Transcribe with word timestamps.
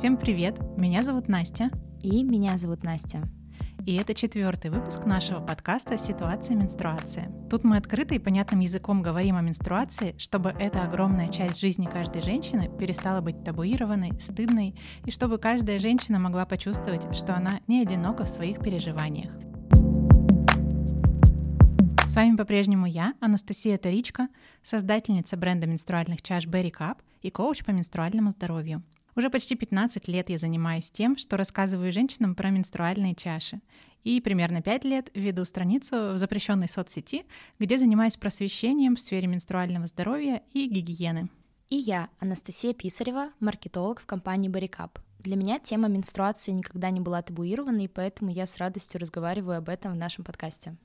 Всем 0.00 0.16
привет! 0.16 0.58
Меня 0.78 1.02
зовут 1.02 1.28
Настя. 1.28 1.70
И 2.02 2.22
меня 2.22 2.56
зовут 2.56 2.84
Настя. 2.84 3.28
И 3.84 3.96
это 3.96 4.14
четвертый 4.14 4.70
выпуск 4.70 5.04
нашего 5.04 5.44
подкаста 5.44 5.98
«Ситуация 5.98 6.56
менструации». 6.56 7.30
Тут 7.50 7.64
мы 7.64 7.76
открыто 7.76 8.14
и 8.14 8.18
понятным 8.18 8.60
языком 8.60 9.02
говорим 9.02 9.36
о 9.36 9.42
менструации, 9.42 10.14
чтобы 10.16 10.54
эта 10.58 10.84
огромная 10.84 11.28
часть 11.28 11.60
жизни 11.60 11.84
каждой 11.84 12.22
женщины 12.22 12.70
перестала 12.78 13.20
быть 13.20 13.44
табуированной, 13.44 14.18
стыдной, 14.18 14.74
и 15.04 15.10
чтобы 15.10 15.36
каждая 15.36 15.78
женщина 15.78 16.18
могла 16.18 16.46
почувствовать, 16.46 17.14
что 17.14 17.34
она 17.34 17.60
не 17.66 17.82
одинока 17.82 18.24
в 18.24 18.28
своих 18.30 18.60
переживаниях. 18.60 19.34
С 22.08 22.16
вами 22.16 22.36
по-прежнему 22.36 22.86
я, 22.86 23.12
Анастасия 23.20 23.76
Таричка, 23.76 24.28
создательница 24.64 25.36
бренда 25.36 25.66
менструальных 25.66 26.22
чаш 26.22 26.46
Berry 26.46 26.72
Cup 26.72 26.96
и 27.20 27.30
коуч 27.30 27.62
по 27.66 27.70
менструальному 27.70 28.30
здоровью. 28.30 28.82
Уже 29.20 29.28
почти 29.28 29.54
15 29.54 30.08
лет 30.08 30.30
я 30.30 30.38
занимаюсь 30.38 30.90
тем, 30.90 31.18
что 31.18 31.36
рассказываю 31.36 31.92
женщинам 31.92 32.34
про 32.34 32.48
менструальные 32.48 33.14
чаши. 33.14 33.60
И 34.02 34.18
примерно 34.22 34.62
5 34.62 34.84
лет 34.84 35.10
веду 35.12 35.44
страницу 35.44 36.14
в 36.14 36.16
запрещенной 36.16 36.70
соцсети, 36.70 37.26
где 37.58 37.76
занимаюсь 37.76 38.16
просвещением 38.16 38.96
в 38.96 39.00
сфере 39.00 39.26
менструального 39.26 39.86
здоровья 39.88 40.42
и 40.54 40.66
гигиены. 40.66 41.28
И 41.68 41.76
я, 41.76 42.08
Анастасия 42.18 42.72
Писарева, 42.72 43.28
маркетолог 43.40 44.00
в 44.00 44.06
компании 44.06 44.50
Barricap. 44.50 44.98
Для 45.18 45.36
меня 45.36 45.58
тема 45.58 45.88
менструации 45.88 46.52
никогда 46.52 46.88
не 46.88 47.00
была 47.00 47.20
табуированной, 47.20 47.90
поэтому 47.90 48.30
я 48.30 48.46
с 48.46 48.56
радостью 48.56 49.02
разговариваю 49.02 49.58
об 49.58 49.68
этом 49.68 49.92
в 49.92 49.96
нашем 49.96 50.24
подкасте. 50.24 50.78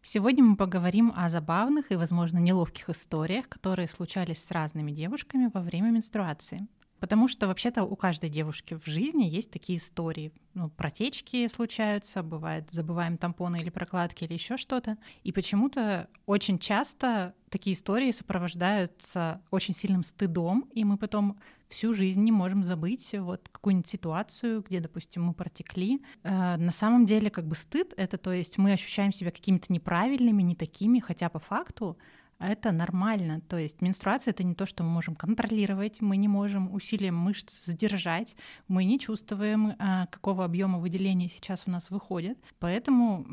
Сегодня 0.00 0.42
мы 0.42 0.56
поговорим 0.56 1.12
о 1.14 1.28
забавных 1.28 1.92
и, 1.92 1.96
возможно, 1.96 2.38
неловких 2.38 2.88
историях, 2.88 3.46
которые 3.46 3.88
случались 3.88 4.42
с 4.42 4.50
разными 4.50 4.90
девушками 4.90 5.50
во 5.52 5.60
время 5.60 5.90
менструации. 5.90 6.66
Потому 7.04 7.28
что 7.28 7.48
вообще-то 7.48 7.84
у 7.84 7.96
каждой 7.96 8.30
девушки 8.30 8.78
в 8.82 8.86
жизни 8.86 9.24
есть 9.24 9.50
такие 9.50 9.78
истории. 9.78 10.32
Ну, 10.54 10.70
протечки 10.70 11.46
случаются, 11.48 12.22
бывает, 12.22 12.64
забываем 12.70 13.18
тампоны 13.18 13.58
или 13.60 13.68
прокладки 13.68 14.24
или 14.24 14.32
еще 14.32 14.56
что-то. 14.56 14.96
И 15.22 15.30
почему-то 15.30 16.08
очень 16.24 16.58
часто 16.58 17.34
такие 17.50 17.76
истории 17.76 18.10
сопровождаются 18.10 19.42
очень 19.50 19.74
сильным 19.74 20.02
стыдом, 20.02 20.66
и 20.72 20.82
мы 20.82 20.96
потом 20.96 21.38
всю 21.68 21.92
жизнь 21.92 22.22
не 22.22 22.32
можем 22.32 22.64
забыть 22.64 23.14
вот 23.18 23.50
какую-нибудь 23.52 23.86
ситуацию, 23.86 24.64
где, 24.66 24.80
допустим, 24.80 25.24
мы 25.24 25.34
протекли. 25.34 26.00
Э, 26.22 26.56
на 26.56 26.72
самом 26.72 27.04
деле, 27.04 27.28
как 27.28 27.46
бы 27.46 27.54
стыд— 27.54 27.92
это, 27.98 28.16
то 28.16 28.32
есть 28.32 28.56
мы 28.56 28.72
ощущаем 28.72 29.12
себя 29.12 29.30
какими-то 29.30 29.70
неправильными, 29.70 30.42
не 30.42 30.56
такими, 30.56 31.00
хотя 31.00 31.28
по 31.28 31.38
факту 31.38 31.98
это 32.38 32.72
нормально. 32.72 33.40
То 33.48 33.58
есть 33.58 33.80
менструация 33.80 34.32
это 34.32 34.44
не 34.44 34.54
то, 34.54 34.66
что 34.66 34.82
мы 34.82 34.90
можем 34.90 35.14
контролировать, 35.14 36.00
мы 36.00 36.16
не 36.16 36.28
можем 36.28 36.72
усилием 36.74 37.16
мышц 37.16 37.64
сдержать, 37.64 38.36
мы 38.68 38.84
не 38.84 38.98
чувствуем, 38.98 39.74
а, 39.78 40.06
какого 40.06 40.44
объема 40.44 40.78
выделения 40.78 41.28
сейчас 41.28 41.64
у 41.66 41.70
нас 41.70 41.90
выходит. 41.90 42.38
Поэтому 42.58 43.24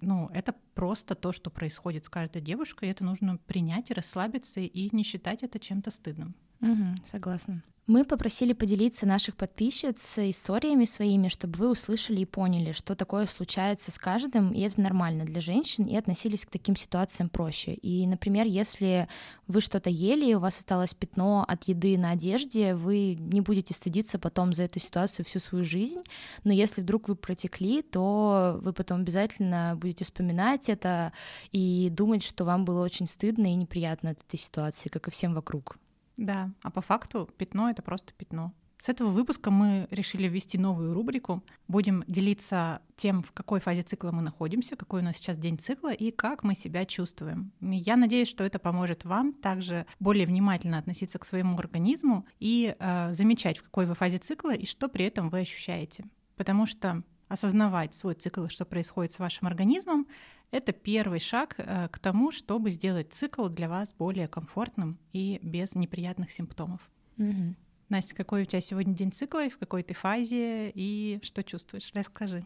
ну, 0.00 0.30
это 0.32 0.54
просто 0.74 1.14
то, 1.14 1.32
что 1.32 1.50
происходит 1.50 2.04
с 2.04 2.08
каждой 2.08 2.42
девушкой, 2.42 2.90
это 2.90 3.04
нужно 3.04 3.38
принять 3.46 3.90
и 3.90 3.94
расслабиться 3.94 4.60
и 4.60 4.94
не 4.94 5.02
считать 5.02 5.42
это 5.42 5.58
чем-то 5.58 5.90
стыдным. 5.90 6.34
Угу, 6.60 6.94
согласна. 7.04 7.62
Мы 7.90 8.04
попросили 8.04 8.52
поделиться 8.52 9.04
наших 9.04 9.34
подписчиц 9.34 10.16
историями 10.18 10.84
своими, 10.84 11.26
чтобы 11.26 11.58
вы 11.58 11.72
услышали 11.72 12.20
и 12.20 12.24
поняли, 12.24 12.70
что 12.70 12.94
такое 12.94 13.26
случается 13.26 13.90
с 13.90 13.98
каждым, 13.98 14.52
и 14.52 14.60
это 14.60 14.80
нормально 14.80 15.24
для 15.24 15.40
женщин, 15.40 15.82
и 15.82 15.96
относились 15.96 16.46
к 16.46 16.50
таким 16.50 16.76
ситуациям 16.76 17.28
проще. 17.28 17.74
И, 17.74 18.06
например, 18.06 18.46
если 18.46 19.08
вы 19.48 19.60
что-то 19.60 19.90
ели, 19.90 20.30
и 20.30 20.34
у 20.36 20.38
вас 20.38 20.58
осталось 20.58 20.94
пятно 20.94 21.44
от 21.48 21.64
еды 21.64 21.98
на 21.98 22.12
одежде, 22.12 22.76
вы 22.76 23.16
не 23.16 23.40
будете 23.40 23.74
стыдиться 23.74 24.20
потом 24.20 24.52
за 24.52 24.62
эту 24.62 24.78
ситуацию 24.78 25.26
всю 25.26 25.40
свою 25.40 25.64
жизнь, 25.64 26.04
но 26.44 26.52
если 26.52 26.82
вдруг 26.82 27.08
вы 27.08 27.16
протекли, 27.16 27.82
то 27.82 28.60
вы 28.62 28.72
потом 28.72 29.00
обязательно 29.00 29.76
будете 29.76 30.04
вспоминать 30.04 30.68
это 30.68 31.12
и 31.50 31.88
думать, 31.90 32.22
что 32.22 32.44
вам 32.44 32.64
было 32.64 32.84
очень 32.84 33.08
стыдно 33.08 33.48
и 33.48 33.56
неприятно 33.56 34.10
от 34.10 34.20
этой 34.20 34.38
ситуации, 34.38 34.88
как 34.90 35.08
и 35.08 35.10
всем 35.10 35.34
вокруг. 35.34 35.76
Да, 36.20 36.50
а 36.62 36.70
по 36.70 36.82
факту 36.82 37.30
пятно— 37.38 37.70
это 37.70 37.80
просто 37.80 38.12
пятно. 38.12 38.52
С 38.78 38.90
этого 38.90 39.08
выпуска 39.08 39.50
мы 39.50 39.88
решили 39.90 40.28
ввести 40.28 40.58
новую 40.58 40.92
рубрику. 40.92 41.42
Будем 41.66 42.04
делиться 42.06 42.82
тем, 42.96 43.22
в 43.22 43.32
какой 43.32 43.58
фазе 43.58 43.80
цикла 43.80 44.10
мы 44.10 44.20
находимся, 44.20 44.76
какой 44.76 45.00
у 45.00 45.04
нас 45.04 45.16
сейчас 45.16 45.38
день 45.38 45.58
цикла 45.58 45.92
и 45.92 46.10
как 46.10 46.42
мы 46.42 46.54
себя 46.54 46.84
чувствуем. 46.84 47.52
Я 47.62 47.96
надеюсь, 47.96 48.28
что 48.28 48.44
это 48.44 48.58
поможет 48.58 49.06
вам 49.06 49.32
также 49.32 49.86
более 49.98 50.26
внимательно 50.26 50.76
относиться 50.76 51.18
к 51.18 51.24
своему 51.24 51.58
организму 51.58 52.26
и 52.38 52.76
э, 52.78 53.12
замечать, 53.12 53.56
в 53.56 53.62
какой 53.62 53.86
вы 53.86 53.94
фазе 53.94 54.18
цикла 54.18 54.54
и 54.54 54.66
что 54.66 54.88
при 54.88 55.06
этом 55.06 55.30
вы 55.30 55.40
ощущаете. 55.40 56.04
Потому 56.36 56.66
что 56.66 57.02
осознавать 57.28 57.94
свой 57.94 58.14
цикл, 58.14 58.46
что 58.48 58.66
происходит 58.66 59.12
с 59.12 59.18
вашим 59.18 59.46
организмом, 59.46 60.06
это 60.50 60.72
первый 60.72 61.20
шаг 61.20 61.54
э, 61.58 61.88
к 61.88 61.98
тому, 61.98 62.32
чтобы 62.32 62.70
сделать 62.70 63.12
цикл 63.12 63.48
для 63.48 63.68
вас 63.68 63.94
более 63.98 64.28
комфортным 64.28 64.98
и 65.12 65.38
без 65.42 65.74
неприятных 65.74 66.32
симптомов. 66.32 66.80
Угу. 67.18 67.54
Настя, 67.88 68.14
какой 68.14 68.42
у 68.42 68.44
тебя 68.44 68.60
сегодня 68.60 68.94
день 68.94 69.12
цикла, 69.12 69.46
и 69.46 69.50
в 69.50 69.58
какой 69.58 69.82
ты 69.82 69.94
фазе, 69.94 70.70
и 70.70 71.20
что 71.22 71.42
чувствуешь? 71.42 71.90
Расскажи. 71.94 72.44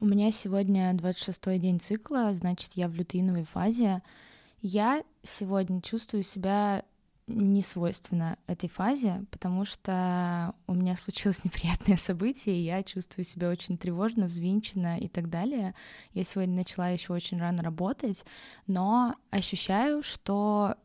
У 0.00 0.06
меня 0.06 0.32
сегодня 0.32 0.92
26-й 0.92 1.58
день 1.58 1.80
цикла, 1.80 2.34
значит, 2.34 2.72
я 2.74 2.88
в 2.88 2.94
лютеиновой 2.94 3.44
фазе. 3.44 4.02
Я 4.60 5.04
сегодня 5.22 5.80
чувствую 5.80 6.24
себя 6.24 6.84
не 7.26 7.62
свойственно 7.62 8.38
этой 8.46 8.68
фазе, 8.68 9.24
потому 9.30 9.64
что 9.64 10.54
у 10.66 10.74
меня 10.74 10.96
случилось 10.96 11.44
неприятное 11.44 11.96
событие, 11.96 12.56
и 12.56 12.64
я 12.64 12.82
чувствую 12.82 13.24
себя 13.24 13.48
очень 13.48 13.78
тревожно, 13.78 14.26
взвинченно 14.26 14.98
и 14.98 15.08
так 15.08 15.30
далее. 15.30 15.74
Я 16.12 16.24
сегодня 16.24 16.54
начала 16.54 16.88
еще 16.88 17.12
очень 17.12 17.38
рано 17.38 17.62
работать, 17.62 18.24
но 18.66 19.14
ощущаю, 19.30 20.02
что 20.02 20.76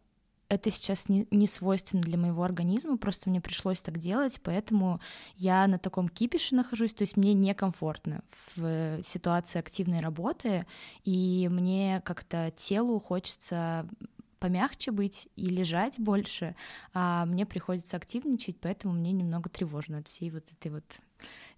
это 0.49 0.71
сейчас 0.71 1.09
не, 1.09 1.27
не 1.29 1.45
свойственно 1.45 2.01
для 2.01 2.17
моего 2.17 2.43
организма, 2.43 2.97
просто 2.97 3.29
мне 3.29 3.39
пришлось 3.39 3.81
так 3.81 3.99
делать, 3.99 4.39
поэтому 4.43 4.99
я 5.35 5.67
на 5.67 5.77
таком 5.77 6.09
кипише 6.09 6.55
нахожусь, 6.55 6.95
то 6.95 7.03
есть 7.03 7.17
мне 7.17 7.35
некомфортно 7.35 8.23
в 8.55 9.03
ситуации 9.03 9.59
активной 9.59 9.99
работы, 9.99 10.65
и 11.03 11.47
мне 11.51 12.01
как-то 12.03 12.51
телу 12.55 12.99
хочется 12.99 13.87
помягче 14.39 14.91
быть 14.91 15.27
и 15.35 15.49
лежать 15.49 15.99
больше, 15.99 16.55
а 16.93 17.25
мне 17.25 17.45
приходится 17.45 17.97
активничать, 17.97 18.59
поэтому 18.59 18.93
мне 18.93 19.11
немного 19.11 19.49
тревожно 19.49 19.99
от 19.99 20.07
всей 20.07 20.31
вот 20.31 20.45
этой 20.51 20.71
вот 20.71 20.99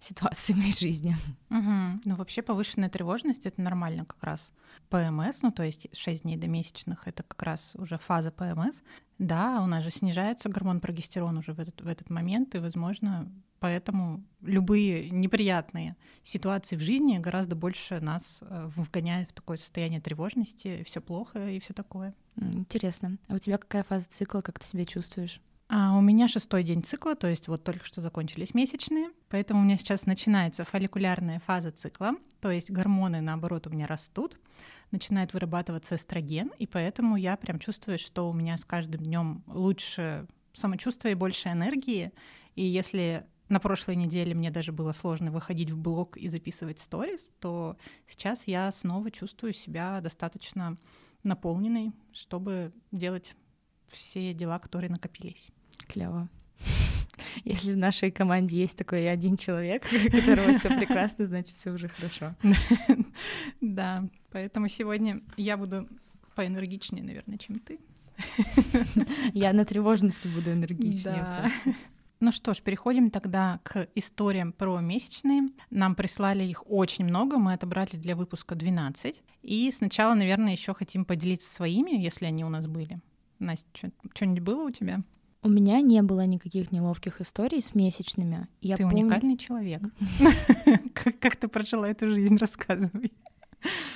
ситуации 0.00 0.52
в 0.52 0.56
моей 0.56 0.72
жизни. 0.72 1.16
Угу. 1.50 2.00
Ну, 2.04 2.16
вообще 2.16 2.42
повышенная 2.42 2.88
тревожность— 2.88 3.46
это 3.46 3.60
нормально 3.60 4.04
как 4.04 4.22
раз. 4.22 4.52
ПМС, 4.88 5.42
ну, 5.42 5.52
то 5.52 5.62
есть 5.62 5.86
6 5.96 6.22
дней 6.22 6.36
до 6.36 6.48
месячных, 6.48 7.06
это 7.06 7.22
как 7.22 7.42
раз 7.42 7.72
уже 7.76 7.98
фаза 7.98 8.30
ПМС. 8.30 8.82
Да, 9.18 9.62
у 9.62 9.66
нас 9.66 9.84
же 9.84 9.90
снижается 9.90 10.48
гормон 10.48 10.80
прогестерон 10.80 11.38
уже 11.38 11.52
в 11.52 11.60
этот, 11.60 11.80
в 11.80 11.86
этот 11.86 12.10
момент, 12.10 12.54
и, 12.54 12.58
возможно, 12.58 13.30
поэтому 13.60 14.24
любые 14.40 15.08
неприятные 15.10 15.96
ситуации 16.24 16.76
в 16.76 16.80
жизни 16.80 17.18
гораздо 17.18 17.54
больше 17.54 18.00
нас 18.00 18.40
э, 18.42 18.70
вгоняют 18.74 19.30
в 19.30 19.34
такое 19.34 19.58
состояние 19.58 20.00
тревожности, 20.00 20.82
все 20.84 21.00
плохо 21.00 21.48
и 21.48 21.60
все 21.60 21.72
такое. 21.72 22.14
Интересно. 22.36 23.18
А 23.28 23.34
у 23.34 23.38
тебя 23.38 23.58
какая 23.58 23.84
фаза 23.84 24.08
цикла, 24.08 24.40
как 24.40 24.58
ты 24.58 24.66
себя 24.66 24.84
чувствуешь? 24.84 25.40
А 25.74 25.96
у 25.96 26.02
меня 26.02 26.28
шестой 26.28 26.64
день 26.64 26.84
цикла, 26.84 27.14
то 27.16 27.26
есть 27.26 27.48
вот 27.48 27.64
только 27.64 27.86
что 27.86 28.02
закончились 28.02 28.52
месячные, 28.52 29.08
поэтому 29.30 29.60
у 29.60 29.64
меня 29.64 29.78
сейчас 29.78 30.04
начинается 30.04 30.66
фолликулярная 30.66 31.40
фаза 31.40 31.72
цикла, 31.72 32.12
то 32.42 32.50
есть 32.50 32.70
гормоны, 32.70 33.22
наоборот, 33.22 33.66
у 33.66 33.70
меня 33.70 33.86
растут, 33.86 34.38
начинает 34.90 35.32
вырабатываться 35.32 35.96
эстроген, 35.96 36.52
и 36.58 36.66
поэтому 36.66 37.16
я 37.16 37.38
прям 37.38 37.58
чувствую, 37.58 37.98
что 37.98 38.28
у 38.28 38.34
меня 38.34 38.58
с 38.58 38.66
каждым 38.66 39.00
днем 39.00 39.44
лучше 39.46 40.26
самочувствие 40.52 41.12
и 41.12 41.14
больше 41.14 41.48
энергии, 41.48 42.12
и 42.54 42.62
если 42.62 43.24
на 43.48 43.58
прошлой 43.58 43.96
неделе 43.96 44.34
мне 44.34 44.50
даже 44.50 44.72
было 44.72 44.92
сложно 44.92 45.30
выходить 45.30 45.70
в 45.70 45.78
блог 45.78 46.18
и 46.18 46.28
записывать 46.28 46.80
сторис, 46.80 47.32
то 47.40 47.78
сейчас 48.06 48.46
я 48.46 48.70
снова 48.72 49.10
чувствую 49.10 49.54
себя 49.54 50.02
достаточно 50.02 50.76
наполненной, 51.22 51.92
чтобы 52.12 52.74
делать 52.90 53.34
все 53.88 54.34
дела, 54.34 54.58
которые 54.58 54.90
накопились. 54.90 55.50
Клево. 55.86 56.28
Если 57.44 57.72
в 57.74 57.76
нашей 57.76 58.10
команде 58.10 58.58
есть 58.58 58.76
такой 58.76 59.10
один 59.10 59.36
человек, 59.36 59.84
у 60.06 60.10
которого 60.10 60.52
все 60.54 60.68
прекрасно, 60.76 61.26
значит, 61.26 61.54
все 61.54 61.70
уже 61.70 61.88
хорошо. 61.88 62.34
Да, 63.60 64.04
поэтому 64.30 64.68
сегодня 64.68 65.20
я 65.36 65.56
буду 65.56 65.88
поэнергичнее, 66.34 67.04
наверное, 67.04 67.38
чем 67.38 67.58
ты. 67.58 67.78
Я 69.32 69.52
на 69.52 69.64
тревожности 69.64 70.28
буду 70.28 70.52
энергичнее. 70.52 71.02
Да. 71.02 71.50
Ну 72.20 72.30
что 72.30 72.54
ж, 72.54 72.60
переходим 72.60 73.10
тогда 73.10 73.58
к 73.64 73.88
историям 73.96 74.52
про 74.52 74.78
месячные. 74.80 75.50
Нам 75.70 75.96
прислали 75.96 76.44
их 76.44 76.62
очень 76.70 77.04
много, 77.04 77.36
мы 77.36 77.52
отобрали 77.52 77.96
для 77.96 78.14
выпуска 78.14 78.54
12. 78.54 79.20
И 79.42 79.72
сначала, 79.72 80.14
наверное, 80.14 80.52
еще 80.52 80.72
хотим 80.72 81.04
поделиться 81.04 81.52
своими, 81.52 82.00
если 82.00 82.26
они 82.26 82.44
у 82.44 82.48
нас 82.48 82.68
были. 82.68 83.00
Настя, 83.40 83.90
что-нибудь 84.14 84.42
было 84.42 84.68
у 84.68 84.70
тебя? 84.70 85.02
У 85.42 85.48
меня 85.48 85.80
не 85.80 86.02
было 86.02 86.24
никаких 86.24 86.70
неловких 86.70 87.20
историй 87.20 87.60
с 87.60 87.74
месячными. 87.74 88.46
Я 88.60 88.76
ты 88.76 88.84
помню... 88.84 89.06
уникальный 89.06 89.36
человек. 89.36 89.82
Как 91.20 91.36
ты 91.36 91.48
прожила 91.48 91.88
эту 91.88 92.10
жизнь, 92.10 92.36
рассказывай. 92.36 93.12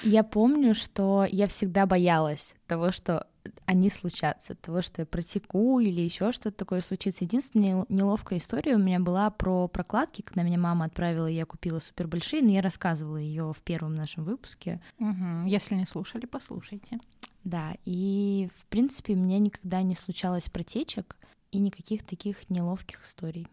Я 0.03 0.23
помню, 0.25 0.75
что 0.75 1.27
я 1.29 1.47
всегда 1.47 1.87
боялась 1.87 2.55
того, 2.67 2.93
что 2.93 3.27
они 3.65 3.91
случатся, 3.91 4.55
того, 4.55 4.83
что 4.83 5.03
я 5.03 5.07
протеку 5.07 5.81
или 5.81 6.01
еще 6.01 6.33
что-то 6.33 6.57
такое 6.57 6.81
случится. 6.81 7.25
Единственная 7.25 7.85
неловкая 7.89 8.39
история 8.39 8.75
у 8.75 8.79
меня 8.79 9.01
была 9.01 9.31
про 9.31 9.69
прокладки, 9.69 10.23
когда 10.23 10.43
меня 10.43 10.59
мама 10.59 10.87
отправила, 10.87 11.27
я 11.27 11.45
купила 11.47 11.79
супер 11.79 12.09
большие, 12.09 12.43
но 12.43 12.51
я 12.51 12.63
рассказывала 12.63 13.17
ее 13.17 13.53
в 13.53 13.63
первом 13.63 13.95
нашем 13.95 14.25
выпуске. 14.25 14.81
Угу. 14.99 15.47
Если 15.47 15.75
не 15.75 15.87
слушали, 15.87 16.27
послушайте. 16.27 16.99
Да, 17.45 17.75
и 17.85 18.49
в 18.57 18.67
принципе 18.67 19.15
у 19.15 19.17
меня 19.17 19.39
никогда 19.39 19.83
не 19.83 19.95
случалось 19.95 20.49
протечек 20.49 21.17
и 21.51 21.59
никаких 21.59 22.05
таких 22.05 22.49
неловких 22.51 23.05
историй. 23.05 23.47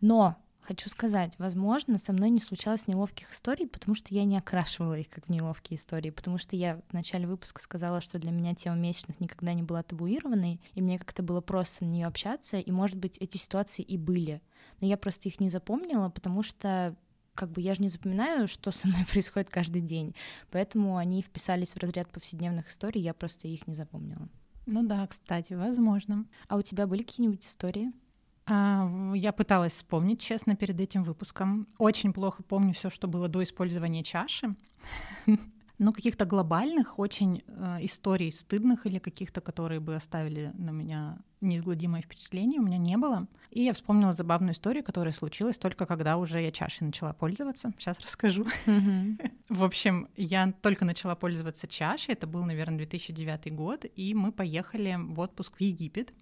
Но 0.00 0.36
Хочу 0.62 0.88
сказать, 0.88 1.34
возможно, 1.38 1.98
со 1.98 2.12
мной 2.12 2.30
не 2.30 2.38
случалось 2.38 2.86
неловких 2.86 3.32
историй, 3.32 3.66
потому 3.66 3.96
что 3.96 4.14
я 4.14 4.22
не 4.22 4.38
окрашивала 4.38 4.94
их 4.94 5.08
как 5.08 5.28
неловкие 5.28 5.76
истории, 5.76 6.10
потому 6.10 6.38
что 6.38 6.54
я 6.54 6.80
в 6.88 6.92
начале 6.92 7.26
выпуска 7.26 7.60
сказала, 7.60 8.00
что 8.00 8.20
для 8.20 8.30
меня 8.30 8.54
тема 8.54 8.76
месячных 8.76 9.18
никогда 9.18 9.54
не 9.54 9.64
была 9.64 9.82
табуированной, 9.82 10.60
и 10.74 10.80
мне 10.80 11.00
как-то 11.00 11.24
было 11.24 11.40
просто 11.40 11.84
на 11.84 11.88
нее 11.88 12.06
общаться, 12.06 12.58
и, 12.58 12.70
может 12.70 12.96
быть, 12.96 13.18
эти 13.18 13.38
ситуации 13.38 13.82
и 13.82 13.98
были. 13.98 14.40
Но 14.80 14.86
я 14.86 14.96
просто 14.96 15.28
их 15.28 15.40
не 15.40 15.48
запомнила, 15.48 16.10
потому 16.10 16.44
что 16.44 16.96
как 17.34 17.50
бы 17.50 17.60
я 17.60 17.74
же 17.74 17.82
не 17.82 17.88
запоминаю, 17.88 18.46
что 18.46 18.70
со 18.70 18.86
мной 18.86 19.04
происходит 19.10 19.50
каждый 19.50 19.80
день, 19.80 20.14
поэтому 20.52 20.96
они 20.96 21.22
вписались 21.22 21.74
в 21.74 21.78
разряд 21.78 22.08
повседневных 22.12 22.68
историй, 22.68 23.02
я 23.02 23.14
просто 23.14 23.48
их 23.48 23.66
не 23.66 23.74
запомнила. 23.74 24.28
Ну 24.66 24.82
да, 24.82 25.06
кстати, 25.06 25.54
возможно. 25.54 26.26
А 26.48 26.56
у 26.56 26.62
тебя 26.62 26.86
были 26.86 27.02
какие-нибудь 27.02 27.44
истории? 27.44 27.92
А, 28.46 28.90
я 29.14 29.32
пыталась 29.32 29.72
вспомнить, 29.72 30.20
честно, 30.20 30.56
перед 30.56 30.80
этим 30.80 31.02
выпуском. 31.02 31.68
Очень 31.78 32.12
плохо 32.12 32.42
помню 32.42 32.74
все, 32.74 32.90
что 32.90 33.08
было 33.08 33.28
до 33.28 33.42
использования 33.42 34.02
чаши. 34.02 34.54
Но 35.82 35.92
каких-то 35.92 36.26
глобальных 36.26 37.00
очень 37.00 37.42
э, 37.44 37.78
историй 37.80 38.30
стыдных 38.30 38.86
или 38.86 39.00
каких-то, 39.00 39.40
которые 39.40 39.80
бы 39.80 39.96
оставили 39.96 40.52
на 40.54 40.70
меня 40.70 41.18
неизгладимое 41.40 42.02
впечатление, 42.02 42.60
у 42.60 42.64
меня 42.64 42.78
не 42.78 42.96
было. 42.96 43.26
И 43.50 43.64
я 43.64 43.72
вспомнила 43.72 44.12
забавную 44.12 44.54
историю, 44.54 44.84
которая 44.84 45.12
случилась 45.12 45.58
только 45.58 45.84
когда 45.86 46.18
уже 46.18 46.40
я 46.40 46.52
чашей 46.52 46.84
начала 46.84 47.12
пользоваться. 47.12 47.72
Сейчас 47.78 47.98
расскажу. 47.98 48.46
В 49.48 49.64
общем, 49.64 50.06
я 50.16 50.52
только 50.62 50.84
начала 50.84 51.16
пользоваться 51.16 51.66
чашей. 51.66 52.12
Это 52.12 52.28
был, 52.28 52.44
наверное, 52.44 52.78
2009 52.78 53.52
год, 53.52 53.84
и 53.96 54.14
мы 54.14 54.30
поехали 54.30 54.96
в 54.96 55.18
отпуск 55.18 55.56
в 55.56 55.60
Египет. 55.60 56.14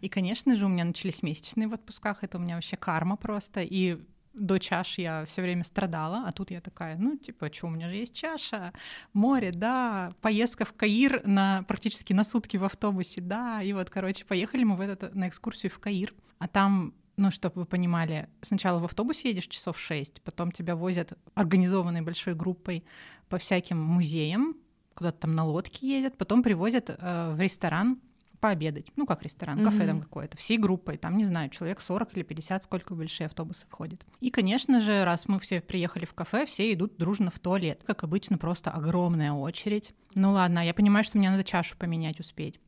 И, 0.00 0.08
конечно 0.08 0.56
же, 0.56 0.66
у 0.66 0.68
меня 0.68 0.84
начались 0.84 1.22
месячные 1.22 1.68
в 1.68 1.74
отпусках. 1.74 2.24
Это 2.24 2.38
у 2.38 2.40
меня 2.40 2.56
вообще 2.56 2.76
карма 2.76 3.16
просто. 3.16 3.60
И 3.62 3.98
до 4.38 4.58
чаш 4.58 4.98
я 4.98 5.24
все 5.26 5.42
время 5.42 5.64
страдала, 5.64 6.24
а 6.26 6.32
тут 6.32 6.50
я 6.50 6.60
такая, 6.60 6.96
ну, 6.96 7.16
типа, 7.16 7.52
что, 7.52 7.66
у 7.66 7.70
меня 7.70 7.88
же 7.88 7.96
есть 7.96 8.14
чаша, 8.14 8.72
море, 9.12 9.50
да, 9.52 10.12
поездка 10.20 10.64
в 10.64 10.72
Каир 10.72 11.22
на 11.26 11.64
практически 11.68 12.12
на 12.12 12.24
сутки 12.24 12.56
в 12.56 12.64
автобусе, 12.64 13.20
да, 13.20 13.62
и 13.62 13.72
вот, 13.72 13.90
короче, 13.90 14.24
поехали 14.24 14.64
мы 14.64 14.76
в 14.76 14.80
этот, 14.80 15.14
на 15.14 15.28
экскурсию 15.28 15.70
в 15.70 15.78
Каир, 15.78 16.14
а 16.38 16.48
там 16.48 16.94
ну, 17.18 17.32
чтобы 17.32 17.62
вы 17.62 17.64
понимали, 17.66 18.28
сначала 18.42 18.78
в 18.78 18.84
автобусе 18.84 19.30
едешь 19.30 19.48
часов 19.48 19.78
шесть, 19.78 20.22
потом 20.22 20.52
тебя 20.52 20.76
возят 20.76 21.18
организованной 21.34 22.00
большой 22.00 22.34
группой 22.34 22.84
по 23.28 23.38
всяким 23.38 23.82
музеям, 23.82 24.56
куда-то 24.94 25.18
там 25.18 25.34
на 25.34 25.44
лодке 25.44 25.86
едет, 25.86 26.16
потом 26.16 26.42
привозят 26.42 26.90
э, 26.90 27.34
в 27.34 27.40
ресторан 27.40 28.00
пообедать. 28.40 28.86
Ну, 28.96 29.06
как 29.06 29.22
ресторан, 29.22 29.62
кафе 29.64 29.82
mm-hmm. 29.82 29.86
там 29.86 30.00
какое-то, 30.00 30.36
всей 30.36 30.58
группой, 30.58 30.96
там, 30.96 31.16
не 31.16 31.24
знаю, 31.24 31.50
человек 31.50 31.80
40 31.80 32.16
или 32.16 32.22
50, 32.22 32.62
сколько 32.62 32.94
большие 32.94 33.26
автобусы 33.26 33.66
входят. 33.68 34.04
И, 34.20 34.30
конечно 34.30 34.80
же, 34.80 35.04
раз 35.04 35.28
мы 35.28 35.38
все 35.38 35.60
приехали 35.60 36.04
в 36.04 36.14
кафе, 36.14 36.46
все 36.46 36.72
идут 36.72 36.96
дружно 36.96 37.30
в 37.30 37.38
туалет. 37.38 37.82
Как 37.86 38.04
обычно, 38.04 38.38
просто 38.38 38.70
огромная 38.70 39.32
очередь. 39.32 39.92
Ну 40.14 40.32
ладно, 40.32 40.64
я 40.64 40.74
понимаю, 40.74 41.04
что 41.04 41.18
мне 41.18 41.30
надо 41.30 41.44
чашу 41.44 41.76
поменять 41.76 42.20
успеть. 42.20 42.60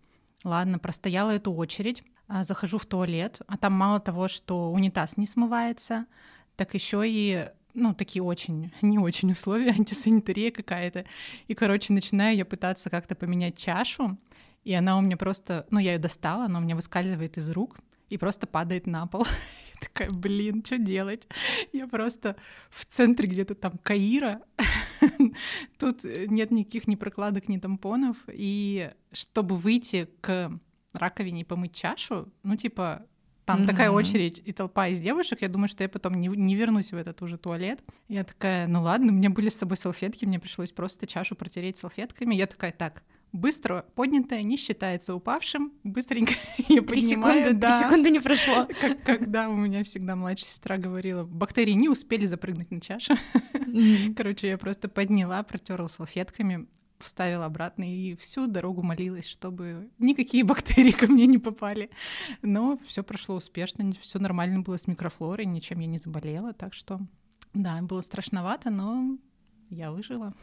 Ладно, 0.45 0.79
простояла 0.79 1.31
эту 1.31 1.53
очередь, 1.53 2.03
а, 2.29 2.45
захожу 2.45 2.79
в 2.79 2.87
туалет, 2.87 3.41
а 3.47 3.57
там 3.57 3.73
мало 3.73 4.01
того, 4.01 4.29
что 4.29 4.71
унитаз 4.71 5.17
не 5.17 5.27
смывается, 5.27 6.07
так 6.57 6.75
еще 6.75 7.03
и 7.05 7.49
ну, 7.75 7.95
такие 7.95 8.23
очень, 8.23 8.73
не 8.83 8.99
очень 8.99 9.33
условия, 9.33 9.71
антисанитария 9.79 10.51
какая-то. 10.51 11.05
И, 11.49 11.55
короче, 11.55 11.93
начинаю 11.93 12.37
я 12.37 12.45
пытаться 12.45 12.91
как-то 12.91 13.15
поменять 13.15 13.57
чашу, 13.57 14.17
и 14.65 14.73
она 14.73 14.99
у 14.99 15.01
меня 15.01 15.17
просто, 15.17 15.67
ну, 15.71 15.79
я 15.79 15.95
ее 15.95 15.99
достала, 15.99 16.45
она 16.45 16.59
у 16.59 16.63
меня 16.63 16.75
выскальзывает 16.75 17.39
из 17.39 17.51
рук 17.51 17.79
и 18.09 18.19
просто 18.19 18.47
падает 18.47 18.87
на 18.87 19.07
пол. 19.07 19.25
Я 19.75 19.89
такая, 19.89 20.11
блин, 20.11 20.63
что 20.65 20.77
делать? 20.77 21.27
Я 21.73 21.87
просто 21.87 22.37
в 22.69 22.85
центре 22.85 23.29
где-то 23.29 23.55
там 23.55 23.79
Каира, 23.83 24.43
тут 25.79 26.05
нет 26.05 26.51
никаких 26.51 26.87
ни 26.87 26.97
прокладок, 26.97 27.49
ни 27.49 27.59
тампонов, 27.59 28.17
и 28.29 28.93
чтобы 29.13 29.57
выйти 29.57 30.11
к 30.21 30.53
раковине 30.93 31.43
и 31.43 31.45
помыть 31.45 31.75
чашу, 31.75 32.31
ну, 32.43 32.57
типа, 32.57 33.07
там 33.51 33.63
mm-hmm. 33.63 33.67
такая 33.67 33.91
очередь 33.91 34.43
и 34.45 34.53
толпа 34.53 34.89
из 34.89 35.01
девушек, 35.01 35.43
я 35.43 35.49
думаю, 35.49 35.69
что 35.69 35.83
я 35.83 35.89
потом 35.89 36.15
не, 36.21 36.29
не 36.29 36.55
вернусь 36.55 36.93
в 36.93 36.97
этот 36.97 37.21
уже 37.23 37.37
туалет. 37.37 37.83
Я 38.07 38.23
такая, 38.23 38.69
ну 38.69 38.81
ладно, 38.81 39.13
у 39.13 39.15
меня 39.15 39.31
были 39.31 39.49
с 39.49 39.57
собой 39.57 39.77
салфетки, 39.77 40.25
мне 40.25 40.39
пришлось 40.39 40.71
просто 40.71 41.07
чашу 41.07 41.35
протереть 41.35 41.79
салфетками. 41.79 42.35
Я 42.35 42.47
такая, 42.47 42.71
так, 42.71 43.03
быстро 43.33 43.85
поднятое 43.95 44.43
не 44.43 44.57
считается 44.57 45.15
упавшим, 45.15 45.73
быстренько 45.85 46.35
я 46.69 46.83
три 46.83 47.03
секунды, 47.03 47.53
да, 47.53 47.79
три 47.79 47.87
секунды 47.87 48.11
не 48.11 48.21
прошло. 48.21 48.67
Как, 48.81 49.03
когда 49.03 49.49
у 49.49 49.57
меня 49.57 49.85
всегда 49.85 50.17
младшая 50.17 50.49
сестра 50.51 50.77
говорила, 50.77 51.25
бактерии 51.25 51.73
не 51.73 51.89
успели 51.89 52.27
запрыгнуть 52.27 52.71
на 52.71 52.81
чашу. 52.81 53.15
Короче, 54.17 54.49
я 54.49 54.59
просто 54.59 54.89
подняла, 54.89 55.43
протерла 55.43 55.89
салфетками, 55.89 56.67
вставила 56.99 57.47
обратно 57.47 57.85
и 57.85 58.15
всю 58.17 58.47
дорогу 58.47 58.83
молилась, 58.83 59.27
чтобы 59.27 59.91
никакие 59.99 60.45
бактерии 60.45 60.93
ко 60.93 61.07
мне 61.07 61.27
не 61.27 61.39
попали. 61.39 61.91
Но 62.43 62.79
все 62.87 63.03
прошло 63.03 63.37
успешно, 63.37 63.93
все 64.01 64.19
нормально 64.19 64.61
было 64.61 64.77
с 64.77 64.87
микрофлорой, 64.87 65.47
ничем 65.47 65.81
я 65.81 65.87
не 65.87 65.99
заболела, 65.99 66.53
так 66.53 66.75
что 66.75 67.01
да, 67.55 67.81
было 67.83 68.01
страшновато, 68.01 68.71
но 68.71 69.19
я 69.71 69.91
выжила. 69.91 70.35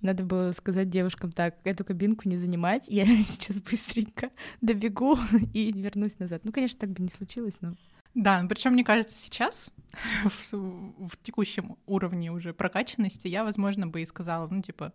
Надо 0.00 0.22
было 0.22 0.52
сказать 0.52 0.90
девушкам 0.90 1.32
так, 1.32 1.56
эту 1.64 1.84
кабинку 1.84 2.28
не 2.28 2.36
занимать, 2.36 2.86
я 2.88 3.04
сейчас 3.24 3.60
быстренько 3.60 4.30
добегу 4.60 5.18
и 5.52 5.72
вернусь 5.72 6.18
назад. 6.18 6.44
Ну, 6.44 6.52
конечно, 6.52 6.78
так 6.78 6.90
бы 6.90 7.02
не 7.02 7.08
случилось, 7.08 7.58
но... 7.60 7.74
Да, 8.14 8.44
причем 8.48 8.72
мне 8.72 8.84
кажется, 8.84 9.16
сейчас 9.16 9.70
в, 10.24 10.52
в 10.52 11.16
текущем 11.22 11.76
уровне 11.86 12.32
уже 12.32 12.52
прокачанности 12.52 13.28
я, 13.28 13.44
возможно, 13.44 13.86
бы 13.86 14.02
и 14.02 14.06
сказала, 14.06 14.48
ну, 14.48 14.62
типа, 14.62 14.92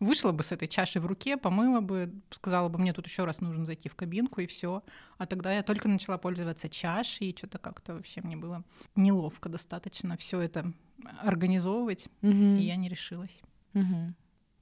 вышла 0.00 0.32
бы 0.32 0.42
с 0.42 0.52
этой 0.52 0.68
чашей 0.68 1.00
в 1.00 1.06
руке, 1.06 1.36
помыла 1.36 1.80
бы, 1.80 2.12
сказала 2.30 2.68
бы, 2.68 2.78
мне 2.78 2.92
тут 2.92 3.06
еще 3.06 3.24
раз 3.24 3.40
нужно 3.40 3.64
зайти 3.64 3.88
в 3.88 3.94
кабинку 3.94 4.40
и 4.40 4.46
все. 4.46 4.82
А 5.18 5.26
тогда 5.26 5.52
я 5.52 5.62
только 5.62 5.88
начала 5.88 6.18
пользоваться 6.18 6.68
чашей, 6.68 7.28
и 7.30 7.36
что-то 7.36 7.58
как-то 7.58 7.94
вообще 7.94 8.20
мне 8.22 8.36
было 8.36 8.64
неловко 8.96 9.48
достаточно 9.48 10.16
все 10.16 10.40
это 10.40 10.72
организовывать, 11.22 12.08
mm-hmm. 12.22 12.58
и 12.58 12.62
я 12.62 12.76
не 12.76 12.88
решилась. 12.88 13.40
Mm-hmm. 13.74 14.14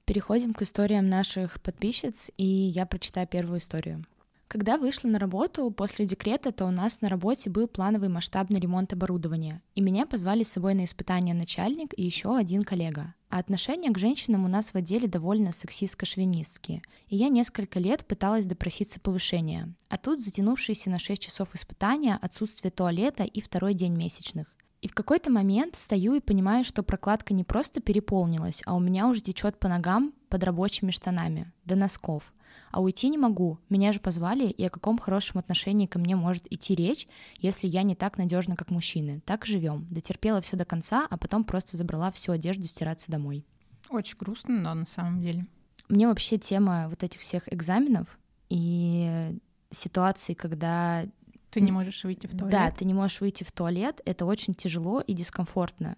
Переходим 0.05 0.53
к 0.53 0.61
историям 0.61 1.07
наших 1.07 1.61
подписчиц, 1.61 2.29
и 2.37 2.45
я 2.45 2.85
прочитаю 2.85 3.25
первую 3.25 3.59
историю. 3.59 4.05
Когда 4.49 4.77
вышла 4.77 5.07
на 5.07 5.17
работу 5.17 5.71
после 5.71 6.05
декрета, 6.05 6.51
то 6.51 6.65
у 6.65 6.71
нас 6.71 7.01
на 7.01 7.09
работе 7.09 7.49
был 7.49 7.67
плановый 7.67 8.09
масштабный 8.09 8.59
ремонт 8.59 8.93
оборудования, 8.93 9.63
и 9.75 9.81
меня 9.81 10.05
позвали 10.05 10.43
с 10.43 10.51
собой 10.51 10.75
на 10.75 10.83
испытание 10.83 11.33
начальник 11.33 11.93
и 11.97 12.03
еще 12.03 12.37
один 12.37 12.63
коллега. 12.63 13.15
А 13.29 13.39
отношения 13.39 13.89
к 13.89 13.97
женщинам 13.97 14.45
у 14.45 14.47
нас 14.47 14.71
в 14.71 14.75
отделе 14.75 15.07
довольно 15.07 15.49
сексистско-шовинистские, 15.49 16.83
и 17.07 17.15
я 17.15 17.29
несколько 17.29 17.79
лет 17.79 18.05
пыталась 18.05 18.45
допроситься 18.45 18.99
повышения. 18.99 19.73
А 19.89 19.97
тут 19.97 20.21
затянувшиеся 20.21 20.91
на 20.91 20.99
6 20.99 21.19
часов 21.19 21.55
испытания, 21.55 22.19
отсутствие 22.21 22.69
туалета 22.69 23.23
и 23.23 23.41
второй 23.41 23.73
день 23.73 23.95
месячных. 23.95 24.52
И 24.83 24.87
в 24.89 24.93
какой-то 24.93 25.31
момент 25.31 25.77
стою 25.77 26.13
и 26.13 26.19
понимаю, 26.19 26.65
что 26.65 26.83
прокладка 26.83 27.33
не 27.33 27.43
просто 27.43 27.79
переполнилась, 27.79 28.61
а 28.65 28.75
у 28.75 28.79
меня 28.79 29.07
уже 29.07 29.21
течет 29.21 29.57
по 29.57 29.69
ногам 29.69 30.13
под 30.27 30.43
рабочими 30.43 30.91
штанами, 30.91 31.51
до 31.65 31.75
носков– 31.75 32.33
а 32.73 32.81
уйти 32.81 33.07
не 33.09 33.19
могу. 33.19 33.59
Меня 33.69 33.93
же 33.93 33.99
позвали, 33.99 34.47
и 34.47 34.65
о 34.65 34.69
каком 34.71 34.97
хорошем 34.97 35.37
отношении 35.37 35.85
ко 35.85 35.99
мне 35.99 36.15
может 36.15 36.51
идти 36.51 36.73
речь, 36.73 37.07
если 37.37 37.67
я 37.67 37.83
не 37.83 37.95
так 37.95 38.17
надежна, 38.17 38.55
как 38.55 38.71
мужчины. 38.71 39.21
Так 39.25 39.45
живем. 39.45 39.85
Дотерпела 39.91 40.41
все 40.41 40.57
до 40.57 40.65
конца, 40.65 41.05
а 41.07 41.17
потом 41.17 41.43
просто 41.43 41.77
забрала 41.77 42.11
всю 42.11 42.31
одежду 42.31 42.65
стираться 42.65 43.11
домой. 43.11 43.45
Очень 43.89 44.17
грустно, 44.17 44.63
да, 44.63 44.73
на 44.73 44.87
самом 44.87 45.21
деле. 45.21 45.45
Мне 45.87 46.07
вообще 46.07 46.39
тема 46.39 46.87
вот 46.89 47.03
этих 47.03 47.21
всех 47.21 47.51
экзаменов 47.53 48.17
и 48.49 49.37
ситуаций, 49.69 50.33
когда 50.33 51.05
ты 51.53 51.61
не 51.61 51.71
можешь 51.71 52.03
выйти 52.03 52.27
в 52.27 52.31
туалет. 52.31 52.51
Да, 52.51 52.71
ты 52.71 52.85
не 52.85 52.93
можешь 52.93 53.21
выйти 53.21 53.43
в 53.43 53.51
туалет. 53.51 54.01
Это 54.05 54.25
очень 54.25 54.53
тяжело 54.53 55.01
и 55.01 55.13
дискомфортно. 55.13 55.97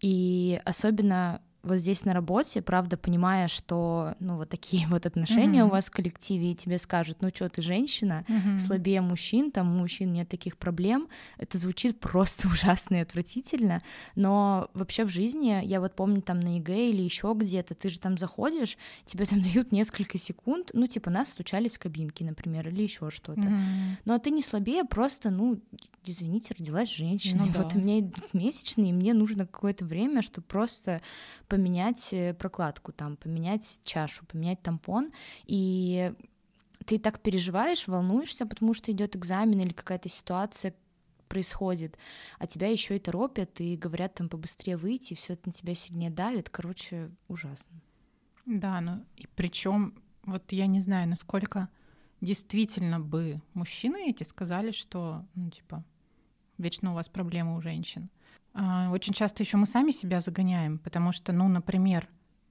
И 0.00 0.60
особенно 0.64 1.40
вот 1.64 1.78
здесь 1.78 2.04
на 2.04 2.12
работе, 2.12 2.62
правда, 2.62 2.96
понимая, 2.96 3.48
что, 3.48 4.14
ну, 4.20 4.36
вот 4.36 4.48
такие 4.48 4.86
вот 4.88 5.06
отношения 5.06 5.60
mm-hmm. 5.60 5.66
у 5.66 5.70
вас 5.70 5.86
в 5.86 5.90
коллективе, 5.90 6.52
и 6.52 6.54
тебе 6.54 6.78
скажут, 6.78 7.18
ну, 7.20 7.30
что, 7.34 7.48
ты 7.48 7.62
женщина, 7.62 8.24
mm-hmm. 8.28 8.58
слабее 8.58 9.00
мужчин, 9.00 9.50
там 9.50 9.74
у 9.74 9.78
мужчин 9.78 10.12
нет 10.12 10.28
таких 10.28 10.56
проблем, 10.56 11.08
это 11.38 11.58
звучит 11.58 12.00
просто 12.04 12.48
ужасно 12.48 12.96
и 12.96 13.00
отвратительно, 13.00 13.82
но 14.14 14.70
вообще 14.74 15.04
в 15.04 15.08
жизни, 15.08 15.60
я 15.64 15.80
вот 15.80 15.94
помню 15.94 16.22
там 16.22 16.40
на 16.40 16.56
ЕГЭ 16.56 16.90
или 16.90 17.02
еще 17.02 17.34
где-то, 17.36 17.74
ты 17.74 17.88
же 17.88 17.98
там 17.98 18.18
заходишь, 18.18 18.76
тебе 19.06 19.24
там 19.24 19.42
дают 19.42 19.72
несколько 19.72 20.18
секунд, 20.18 20.70
ну, 20.74 20.86
типа, 20.86 21.10
нас 21.10 21.30
стучались 21.30 21.76
в 21.76 21.78
кабинке, 21.78 22.24
например, 22.24 22.68
или 22.68 22.82
еще 22.82 23.10
что-то. 23.10 23.40
Mm-hmm. 23.40 23.96
Ну, 24.04 24.14
а 24.14 24.18
ты 24.18 24.30
не 24.30 24.42
слабее, 24.42 24.84
просто, 24.84 25.30
ну, 25.30 25.60
извините, 26.04 26.54
родилась 26.58 26.90
женщина, 26.90 27.46
ну, 27.46 27.52
да. 27.52 27.62
вот 27.62 27.74
у 27.74 27.78
меня 27.78 28.10
месячные, 28.32 28.90
и 28.90 28.92
мне 28.92 29.14
нужно 29.14 29.46
какое-то 29.46 29.84
время, 29.84 30.22
чтобы 30.22 30.46
просто 30.46 31.00
поменять 31.54 32.12
э, 32.12 32.34
прокладку 32.34 32.90
там, 32.90 33.16
поменять 33.16 33.80
чашу, 33.84 34.26
поменять 34.26 34.60
тампон, 34.60 35.12
и 35.44 36.12
ты 36.84 36.98
так 36.98 37.20
переживаешь, 37.20 37.86
волнуешься, 37.86 38.44
потому 38.44 38.74
что 38.74 38.90
идет 38.90 39.14
экзамен 39.14 39.60
или 39.60 39.72
какая-то 39.72 40.08
ситуация 40.08 40.74
происходит, 41.28 41.96
а 42.40 42.48
тебя 42.48 42.66
еще 42.66 42.96
и 42.96 42.98
торопят 42.98 43.60
и 43.60 43.76
говорят 43.76 44.14
там 44.14 44.28
побыстрее 44.28 44.76
выйти, 44.76 45.14
все 45.14 45.34
это 45.34 45.48
на 45.48 45.52
тебя 45.52 45.76
сильнее 45.76 46.10
давит, 46.10 46.50
короче, 46.50 47.08
ужасно. 47.28 47.80
Да, 48.46 48.80
ну 48.80 49.04
и 49.16 49.28
причем 49.36 49.94
вот 50.24 50.50
я 50.50 50.66
не 50.66 50.80
знаю, 50.80 51.08
насколько 51.08 51.68
действительно 52.20 52.98
бы 52.98 53.40
мужчины 53.52 54.10
эти 54.10 54.24
сказали, 54.24 54.72
что, 54.72 55.24
ну, 55.36 55.50
типа, 55.50 55.84
вечно 56.58 56.90
у 56.90 56.94
вас 56.94 57.08
проблемы 57.08 57.56
у 57.56 57.60
женщин. 57.60 58.10
А, 58.54 58.90
очень 58.90 59.12
часто 59.12 59.42
еще 59.42 59.56
мы 59.56 59.66
сами 59.66 59.90
себя 59.90 60.20
загоняем, 60.20 60.78
потому 60.78 61.12
что, 61.12 61.32
ну, 61.32 61.48
например, 61.48 62.08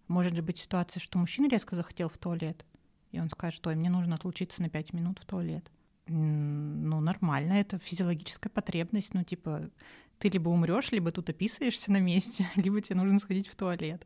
может 0.08 0.36
же 0.36 0.42
быть 0.42 0.60
ситуация, 0.60 1.00
что 1.00 1.18
мужчина 1.18 1.48
резко 1.48 1.76
захотел 1.76 2.10
в 2.10 2.18
туалет, 2.18 2.66
и 3.12 3.20
он 3.20 3.30
скажет, 3.30 3.66
ой, 3.66 3.76
мне 3.76 3.90
нужно 3.90 4.16
отлучиться 4.16 4.62
на 4.62 4.70
пять 4.70 4.94
минут 4.94 5.20
в 5.20 5.26
туалет. 5.26 5.72
Ну, 6.08 7.00
нормально, 7.00 7.54
это 7.54 7.80
физиологическая 7.80 8.50
потребность. 8.50 9.14
Ну, 9.14 9.24
типа, 9.24 9.70
ты 10.20 10.28
либо 10.28 10.50
умрешь, 10.50 10.92
либо 10.92 11.12
тут 11.12 11.30
описываешься 11.30 11.92
на 11.92 12.00
месте, 12.00 12.48
либо 12.56 12.82
тебе 12.82 12.98
нужно 12.98 13.20
сходить 13.20 13.48
в 13.48 13.56
туалет. 13.56 14.06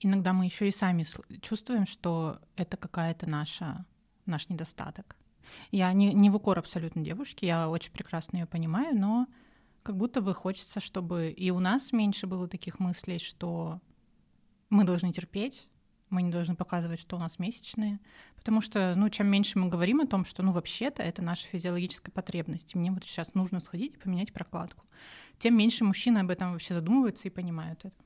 Иногда 0.00 0.34
мы 0.34 0.44
еще 0.44 0.68
и 0.68 0.72
сами 0.72 1.06
чувствуем, 1.40 1.86
что 1.86 2.40
это 2.56 2.76
какая-то 2.76 3.28
наша 3.28 3.86
наш 4.26 4.48
недостаток. 4.48 5.16
Я 5.70 5.92
не, 5.92 6.12
не 6.12 6.30
в 6.30 6.36
укор 6.36 6.58
абсолютно 6.58 7.02
девушке, 7.02 7.46
я 7.46 7.68
очень 7.68 7.92
прекрасно 7.92 8.38
ее 8.38 8.46
понимаю, 8.46 8.98
но 8.98 9.26
как 9.84 9.96
будто 9.96 10.22
бы 10.22 10.34
хочется, 10.34 10.80
чтобы 10.80 11.30
и 11.30 11.50
у 11.50 11.60
нас 11.60 11.92
меньше 11.92 12.26
было 12.26 12.48
таких 12.48 12.80
мыслей, 12.80 13.18
что 13.18 13.80
мы 14.70 14.84
должны 14.84 15.12
терпеть, 15.12 15.68
мы 16.08 16.22
не 16.22 16.32
должны 16.32 16.56
показывать, 16.56 16.98
что 16.98 17.16
у 17.16 17.18
нас 17.18 17.38
месячные, 17.38 18.00
потому 18.34 18.62
что, 18.62 18.94
ну, 18.96 19.10
чем 19.10 19.26
меньше 19.26 19.58
мы 19.58 19.68
говорим 19.68 20.00
о 20.00 20.06
том, 20.06 20.24
что, 20.24 20.42
ну, 20.42 20.52
вообще-то 20.52 21.02
это 21.02 21.22
наша 21.22 21.46
физиологическая 21.48 22.12
потребность, 22.12 22.74
и 22.74 22.78
мне 22.78 22.90
вот 22.90 23.04
сейчас 23.04 23.34
нужно 23.34 23.60
сходить 23.60 23.94
и 23.94 23.98
поменять 23.98 24.32
прокладку, 24.32 24.86
тем 25.38 25.56
меньше 25.56 25.84
мужчины 25.84 26.18
об 26.18 26.30
этом 26.30 26.52
вообще 26.52 26.72
задумываются 26.72 27.28
и 27.28 27.30
понимают 27.30 27.84
это. 27.84 27.96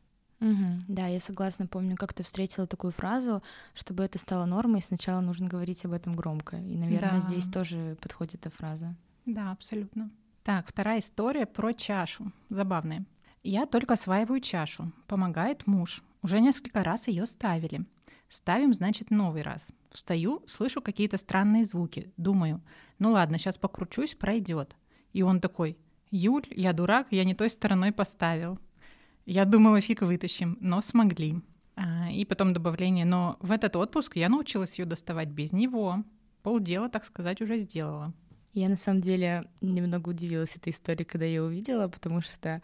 Угу. 0.40 0.82
Да, 0.88 1.06
я 1.06 1.20
согласна. 1.20 1.66
Помню, 1.66 1.96
как 1.96 2.12
ты 2.12 2.22
встретила 2.22 2.66
такую 2.66 2.92
фразу, 2.92 3.42
чтобы 3.74 4.04
это 4.04 4.18
стало 4.18 4.46
нормой, 4.46 4.82
сначала 4.82 5.20
нужно 5.20 5.46
говорить 5.46 5.84
об 5.84 5.92
этом 5.92 6.14
громко. 6.14 6.56
И, 6.56 6.76
наверное, 6.76 7.20
да. 7.20 7.26
здесь 7.26 7.48
тоже 7.48 7.96
подходит 8.00 8.36
эта 8.36 8.50
фраза. 8.50 8.96
Да, 9.26 9.50
абсолютно. 9.52 10.10
Так, 10.48 10.66
вторая 10.66 11.00
история 11.00 11.44
про 11.44 11.74
чашу. 11.74 12.32
Забавная. 12.48 13.04
Я 13.42 13.66
только 13.66 13.92
осваиваю 13.92 14.40
чашу. 14.40 14.92
Помогает 15.06 15.66
муж. 15.66 16.02
Уже 16.22 16.40
несколько 16.40 16.82
раз 16.82 17.06
ее 17.06 17.26
ставили. 17.26 17.84
Ставим, 18.30 18.72
значит, 18.72 19.10
новый 19.10 19.42
раз. 19.42 19.66
Встаю, 19.90 20.42
слышу 20.46 20.80
какие-то 20.80 21.18
странные 21.18 21.66
звуки. 21.66 22.14
Думаю, 22.16 22.62
ну 22.98 23.10
ладно, 23.10 23.36
сейчас 23.36 23.58
покручусь, 23.58 24.14
пройдет. 24.14 24.74
И 25.12 25.20
он 25.20 25.42
такой, 25.42 25.76
Юль, 26.10 26.46
я 26.52 26.72
дурак, 26.72 27.08
я 27.10 27.24
не 27.24 27.34
той 27.34 27.50
стороной 27.50 27.92
поставил. 27.92 28.58
Я 29.26 29.44
думала, 29.44 29.82
фиг 29.82 30.00
вытащим, 30.00 30.56
но 30.62 30.80
смогли. 30.80 31.42
А, 31.76 32.10
и 32.10 32.24
потом 32.24 32.54
добавление, 32.54 33.04
но 33.04 33.36
в 33.40 33.52
этот 33.52 33.76
отпуск 33.76 34.16
я 34.16 34.30
научилась 34.30 34.78
ее 34.78 34.86
доставать 34.86 35.28
без 35.28 35.52
него. 35.52 36.04
Полдела, 36.42 36.88
так 36.88 37.04
сказать, 37.04 37.42
уже 37.42 37.58
сделала. 37.58 38.14
Я 38.58 38.68
на 38.68 38.76
самом 38.76 39.00
деле 39.00 39.44
немного 39.60 40.08
удивилась 40.08 40.56
этой 40.56 40.70
историей, 40.70 41.04
когда 41.04 41.24
я 41.24 41.44
увидела, 41.44 41.86
потому 41.86 42.20
что 42.20 42.60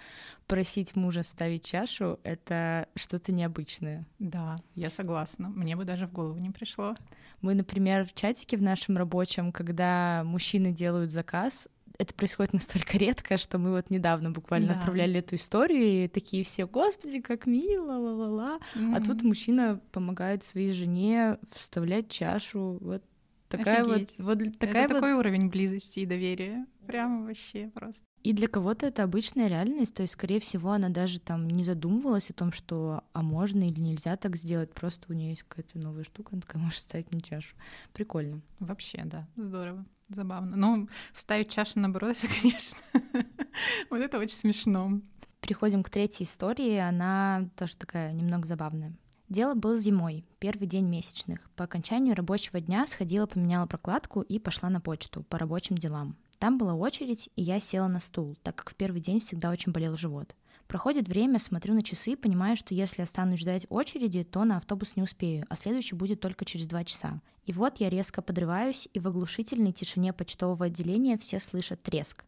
просить 0.49 0.97
мужа 0.97 1.23
ставить 1.23 1.65
чашу— 1.65 2.19
это 2.25 2.89
что-то 2.97 3.31
необычное. 3.31 4.05
Да, 4.19 4.57
я 4.75 4.91
согласна. 4.91 5.51
Мне 5.51 5.77
бы 5.77 5.85
даже 5.85 6.09
в 6.09 6.13
голову 6.13 6.37
не 6.41 6.51
пришло. 6.51 6.97
Мы, 7.43 7.55
например, 7.55 8.05
в 8.07 8.13
чатике 8.13 8.57
в 8.57 8.63
нашем 8.63 8.97
рабочем, 8.97 9.53
когда 9.53 10.23
мужчины 10.25 10.73
делают 10.73 11.13
заказ, 11.13 11.69
это 11.97 12.13
происходит 12.13 12.55
настолько 12.55 12.99
редко, 12.99 13.37
что 13.37 13.59
мы 13.59 13.71
вот 13.71 13.89
недавно 13.89 14.33
буквально 14.33 14.71
да. 14.71 14.79
отправляли 14.81 15.21
эту 15.21 15.37
историю, 15.37 16.07
и 16.07 16.09
такие 16.09 16.43
все, 16.43 16.67
господи, 16.67 17.21
как 17.21 17.47
мило, 17.47 17.93
ла-ла-ла. 17.93 18.59
Mm-hmm. 18.75 18.97
А 18.97 19.01
тут 19.01 19.23
мужчина 19.23 19.81
помогает 19.93 20.43
своей 20.43 20.73
жене 20.73 21.39
вставлять 21.55 22.09
чашу. 22.09 22.79
Вот 22.81 23.05
такая 23.59 23.85
Офигеть. 23.85 24.19
вот, 24.19 24.43
вот 24.43 24.59
такая 24.59 24.85
это 24.85 24.95
вот... 24.95 25.01
такой 25.01 25.15
уровень 25.15 25.49
близости 25.49 26.01
и 26.01 26.07
доверия. 26.07 26.67
Прямо 26.87 27.27
вообще 27.27 27.71
просто. 27.75 28.03
И 28.23 28.33
для 28.33 28.49
кого-то 28.49 28.87
это 28.87 29.03
обычная 29.03 29.49
реальность, 29.49 29.95
то 29.95 30.03
есть, 30.03 30.15
скорее 30.15 30.41
всего, 30.41 30.73
она 30.73 30.89
даже 30.89 31.21
там 31.21 31.47
не 31.47 31.63
задумывалась 31.63 32.31
о 32.31 32.33
том, 32.33 32.53
что 32.53 33.05
а 33.13 33.23
можно 33.23 33.69
или 33.69 33.79
нельзя 33.79 34.17
так 34.17 34.37
сделать, 34.37 34.73
просто 34.73 35.13
у 35.13 35.15
нее 35.15 35.31
есть 35.31 35.43
какая-то 35.43 35.79
новая 35.79 36.05
штука, 36.05 36.31
она 36.33 36.41
такая 36.41 36.63
может 36.63 36.81
ставить 36.81 37.13
мне 37.13 37.21
чашу. 37.21 37.55
Прикольно. 37.93 38.41
Вообще, 38.61 39.03
да, 39.05 39.29
здорово. 39.37 39.85
Забавно. 40.09 40.57
Ну, 40.57 40.89
вставить 41.13 41.51
чашу 41.51 41.79
на 41.81 41.91
бродзе, 41.91 42.29
конечно. 42.43 42.79
вот 43.91 44.01
это 44.01 44.19
очень 44.19 44.37
смешно. 44.37 45.01
Переходим 45.41 45.83
к 45.83 45.91
третьей 45.91 46.25
истории. 46.25 46.77
Она 46.77 47.51
тоже 47.57 47.77
такая 47.77 48.13
немного 48.13 48.47
забавная. 48.47 48.95
Дело 49.31 49.55
было 49.55 49.77
зимой, 49.77 50.27
первый 50.39 50.67
день 50.67 50.85
месячных. 50.85 51.51
По 51.57 51.65
окончанию 51.65 52.15
рабочего 52.15 52.61
дня 52.61 52.87
сходила, 52.87 53.27
поменяла 53.27 53.67
прокладку 53.67 54.21
и 54.21 54.39
пошла 54.39 54.69
на 54.69 54.83
почту 54.83 55.23
по 55.23 55.39
рабочим 55.39 55.79
делам. 55.79 56.17
Там 56.39 56.59
была 56.59 56.75
очередь, 56.75 57.31
и 57.37 57.43
я 57.43 57.59
села 57.59 57.89
на 57.89 58.01
стул, 58.01 58.37
так 58.43 58.57
как 58.57 58.71
в 58.71 58.75
первый 58.75 59.01
день 59.01 59.21
всегда 59.21 59.51
очень 59.51 59.73
болел 59.73 59.97
живот. 59.97 60.37
Проходит 60.67 61.09
время, 61.09 61.39
смотрю 61.39 61.73
на 61.73 61.83
часы, 61.83 62.13
и 62.13 62.17
понимаю, 62.17 62.57
что 62.57 62.75
если 62.75 63.01
останусь 63.01 63.41
ждать 63.41 63.67
очереди, 63.71 64.25
то 64.25 64.45
на 64.45 64.59
автобус 64.59 64.97
не 64.97 65.03
успею, 65.03 65.47
а 65.49 65.57
следующий 65.57 65.95
будет 65.95 66.21
только 66.21 66.45
через 66.45 66.67
два 66.67 66.85
часа. 66.85 67.21
И 67.47 67.53
вот 67.53 67.81
я 67.81 67.89
резко 67.89 68.21
подрываюсь, 68.21 68.89
и 68.93 68.99
в 68.99 69.09
оглушительной 69.09 69.73
тишине 69.73 70.13
почтового 70.13 70.67
отделения 70.67 71.17
все 71.17 71.41
слышат 71.41 71.83
треск. 71.83 72.25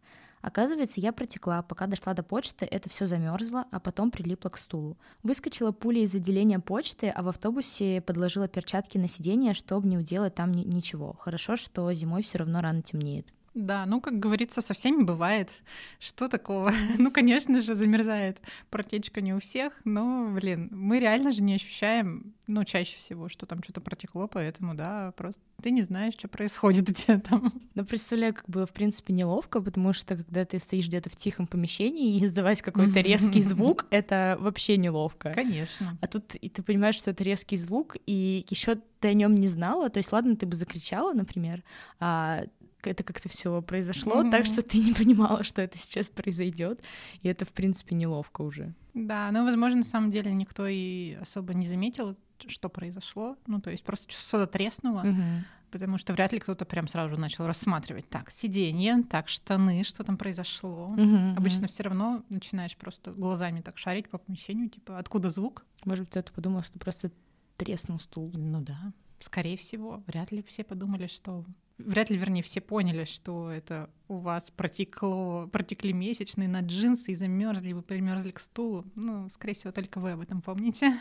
Оказывается, 0.47 1.01
я 1.01 1.13
протекла, 1.13 1.63
пока 1.63 1.89
дошла 1.89 2.15
до 2.15 2.23
почты, 2.23 2.67
это 2.67 2.89
все 2.89 3.07
замерзло, 3.07 3.65
а 3.73 3.81
потом 3.81 4.13
прилипло 4.13 4.49
к 4.49 4.59
стулу. 4.59 4.97
Выскочила 5.25 5.73
пуля 5.73 6.03
из 6.03 6.15
отделения 6.15 6.61
почты, 6.61 7.09
а 7.09 7.25
в 7.25 7.29
автобусе 7.29 8.01
подложила 8.01 8.47
перчатки 8.47 8.97
на 8.97 9.09
сиденье, 9.09 9.55
чтобы 9.55 9.89
не 9.89 9.99
уделать 9.99 10.37
там 10.37 10.53
ни- 10.53 10.63
ничего. 10.63 11.15
Хорошо, 11.19 11.57
что 11.57 11.93
зимой 11.93 12.23
все 12.23 12.39
равно 12.39 12.61
рано 12.61 12.81
темнеет. 12.81 13.27
Да, 13.57 13.87
ну, 13.87 14.03
как 14.03 14.19
говорится, 14.19 14.61
со 14.61 14.75
всеми 14.75 15.03
бывает. 15.03 15.51
Что 15.99 16.29
такого? 16.29 16.71
ну, 16.99 17.11
конечно 17.11 17.63
же, 17.63 17.75
замерзает 17.75 18.39
протечка 18.69 19.23
не 19.23 19.33
у 19.33 19.41
всех, 19.41 19.73
но, 19.85 20.29
блин, 20.31 20.69
мы 20.73 21.01
реально 21.01 21.33
же 21.33 21.43
не 21.43 21.55
ощущаем, 21.55 22.35
ну, 22.47 22.65
чаще 22.65 22.99
всего, 22.99 23.31
что 23.31 23.47
там 23.47 23.63
что-то 23.63 23.81
протекло, 23.81 24.29
поэтому, 24.29 24.75
да, 24.75 25.13
просто 25.17 25.41
ты 25.63 25.71
не 25.71 25.81
знаешь, 25.81 26.13
что 26.13 26.29
происходит 26.29 26.91
у 26.91 26.93
тебя 26.93 27.19
там. 27.19 27.53
Ну, 27.75 27.85
представляю, 27.85 28.35
как 28.35 28.49
было, 28.49 28.67
в 28.67 28.73
принципе, 28.73 29.13
неловко, 29.13 29.61
потому 29.61 29.93
что, 29.95 30.17
когда 30.17 30.45
ты 30.45 30.59
стоишь 30.59 30.89
где-то 30.89 31.09
в 31.09 31.17
тихом 31.17 31.47
помещении 31.47 32.17
и 32.17 32.25
издавать 32.25 32.61
какой-то 32.61 33.01
резкий 33.01 33.41
звук, 33.43 33.87
это 33.91 34.37
вообще 34.39 34.77
неловко. 34.77 35.33
Конечно. 35.35 35.97
А 36.01 36.07
тут 36.07 36.35
и 36.35 36.51
ты 36.51 36.63
понимаешь, 36.63 36.97
что 36.97 37.11
это 37.11 37.25
резкий 37.25 37.57
звук, 37.57 37.97
и 38.07 38.45
еще 38.51 38.79
ты 39.01 39.09
о 39.09 39.15
нем 39.15 39.35
не 39.35 39.49
знала, 39.49 39.89
то 39.89 39.99
есть, 39.99 40.13
ладно, 40.13 40.37
ты 40.37 40.47
бы 40.47 40.55
закричала, 40.55 41.13
например, 41.13 41.63
а 42.01 42.45
это 42.91 43.03
как-то 43.05 43.29
все 43.29 43.63
произошло, 43.63 44.23
mm-hmm. 44.23 44.31
так 44.31 44.47
что 44.47 44.63
ты 44.63 44.79
не 44.79 44.93
понимала, 44.93 45.43
что 45.43 45.63
это 45.63 45.79
сейчас 45.79 46.09
произойдет, 46.09 46.83
и 47.23 47.29
это, 47.29 47.45
в 47.45 47.51
принципе, 47.51 47.95
неловко 47.95 48.43
уже. 48.43 48.75
Да, 48.95 49.31
но, 49.33 49.45
возможно, 49.45 49.79
на 49.79 49.85
самом 49.85 50.11
деле 50.11 50.33
никто 50.33 50.67
и 50.67 51.15
особо 51.21 51.55
не 51.55 51.69
заметил, 51.69 52.17
что 52.47 52.69
произошло. 52.69 53.37
Ну, 53.47 53.61
то 53.61 53.71
есть 53.71 53.85
просто 53.85 54.11
что-то 54.13 54.47
треснуло, 54.47 55.05
mm-hmm. 55.05 55.41
потому 55.71 55.99
что 55.99 56.13
вряд 56.13 56.33
ли 56.33 56.39
кто-то 56.39 56.65
прям 56.65 56.89
сразу 56.89 57.15
же 57.15 57.21
начал 57.21 57.47
рассматривать. 57.47 58.09
Так, 58.09 58.31
сиденье, 58.31 59.03
так, 59.11 59.29
штаны, 59.29 59.85
что 59.85 60.05
там 60.05 60.17
произошло. 60.17 60.95
Mm-hmm. 60.97 61.37
Обычно 61.37 61.67
все 61.67 61.83
равно 61.85 62.23
начинаешь 62.29 62.77
просто 62.77 63.13
глазами 63.13 63.61
так 63.61 63.79
шарить 63.79 64.09
по 64.09 64.19
помещению, 64.19 64.69
типа, 64.69 64.99
откуда 64.99 65.31
звук? 65.31 65.65
Может 65.85 66.05
быть, 66.05 66.11
кто-то 66.11 66.33
подумал, 66.33 66.63
что 66.63 66.79
просто 66.79 67.11
треснул 67.57 67.99
стул. 67.99 68.31
Ну 68.35 68.61
да, 68.61 68.93
скорее 69.21 69.57
всего. 69.57 70.03
Вряд 70.07 70.33
ли 70.33 70.43
все 70.43 70.65
подумали, 70.65 71.07
что 71.07 71.45
вряд 71.79 72.11
ли, 72.11 72.17
вернее, 72.17 72.43
все 72.43 72.61
поняли, 72.61 73.05
что 73.05 73.51
это 73.51 73.91
у 74.09 74.19
вас 74.19 74.51
протекло, 74.51 75.49
протекли 75.49 75.93
месячные 75.93 76.49
на 76.49 76.61
джинсы 76.61 77.13
и 77.13 77.17
замерзли, 77.17 77.73
вы 77.73 77.83
примерзли 77.83 78.31
к 78.31 78.39
стулу. 78.39 78.85
Ну, 78.95 79.29
скорее 79.31 79.55
всего, 79.55 79.73
только 79.73 79.99
вы 80.01 80.13
об 80.13 80.21
этом 80.21 80.43
помните. 80.43 80.99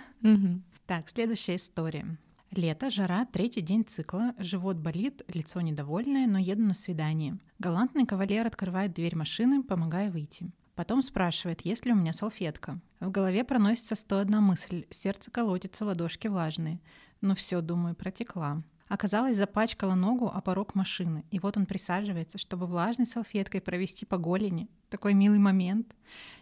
Так, 0.86 1.10
следующая 1.10 1.56
история. 1.56 2.18
Лето, 2.52 2.90
жара, 2.90 3.26
третий 3.26 3.62
день 3.62 3.84
цикла, 3.86 4.34
живот 4.38 4.78
болит, 4.78 5.24
лицо 5.28 5.60
недовольное, 5.62 6.28
но 6.28 6.38
еду 6.38 6.64
на 6.64 6.74
свидание. 6.74 7.38
Галантный 7.60 8.06
кавалер 8.06 8.46
открывает 8.46 8.94
дверь 8.94 9.16
машины, 9.16 9.64
помогая 9.64 10.10
выйти. 10.10 10.52
Потом 10.76 11.02
спрашивает, 11.02 11.62
есть 11.62 11.86
ли 11.86 11.92
у 11.92 11.96
меня 11.96 12.14
салфетка. 12.14 12.80
В 13.00 13.10
голове 13.10 13.44
проносится 13.44 13.96
101 13.96 14.42
мысль, 14.42 14.86
сердце 14.90 15.32
колотится, 15.32 15.86
ладошки 15.86 16.28
влажные. 16.28 16.80
Ну 17.22 17.34
все, 17.34 17.62
думаю, 17.62 17.96
протекла. 17.96 18.62
Оказалось, 18.88 19.38
запачкала 19.38 19.96
ногу 19.96 20.28
о 20.28 20.42
порог 20.42 20.76
машины, 20.76 21.26
и 21.32 21.40
вот 21.40 21.58
он 21.58 21.66
присаживается, 21.66 22.38
чтобы 22.38 22.68
влажной 22.68 23.08
салфеткой 23.08 23.62
провести 23.62 24.06
по 24.06 24.18
голени. 24.18 24.70
Такой 24.90 25.14
милый 25.14 25.40
момент. 25.40 25.96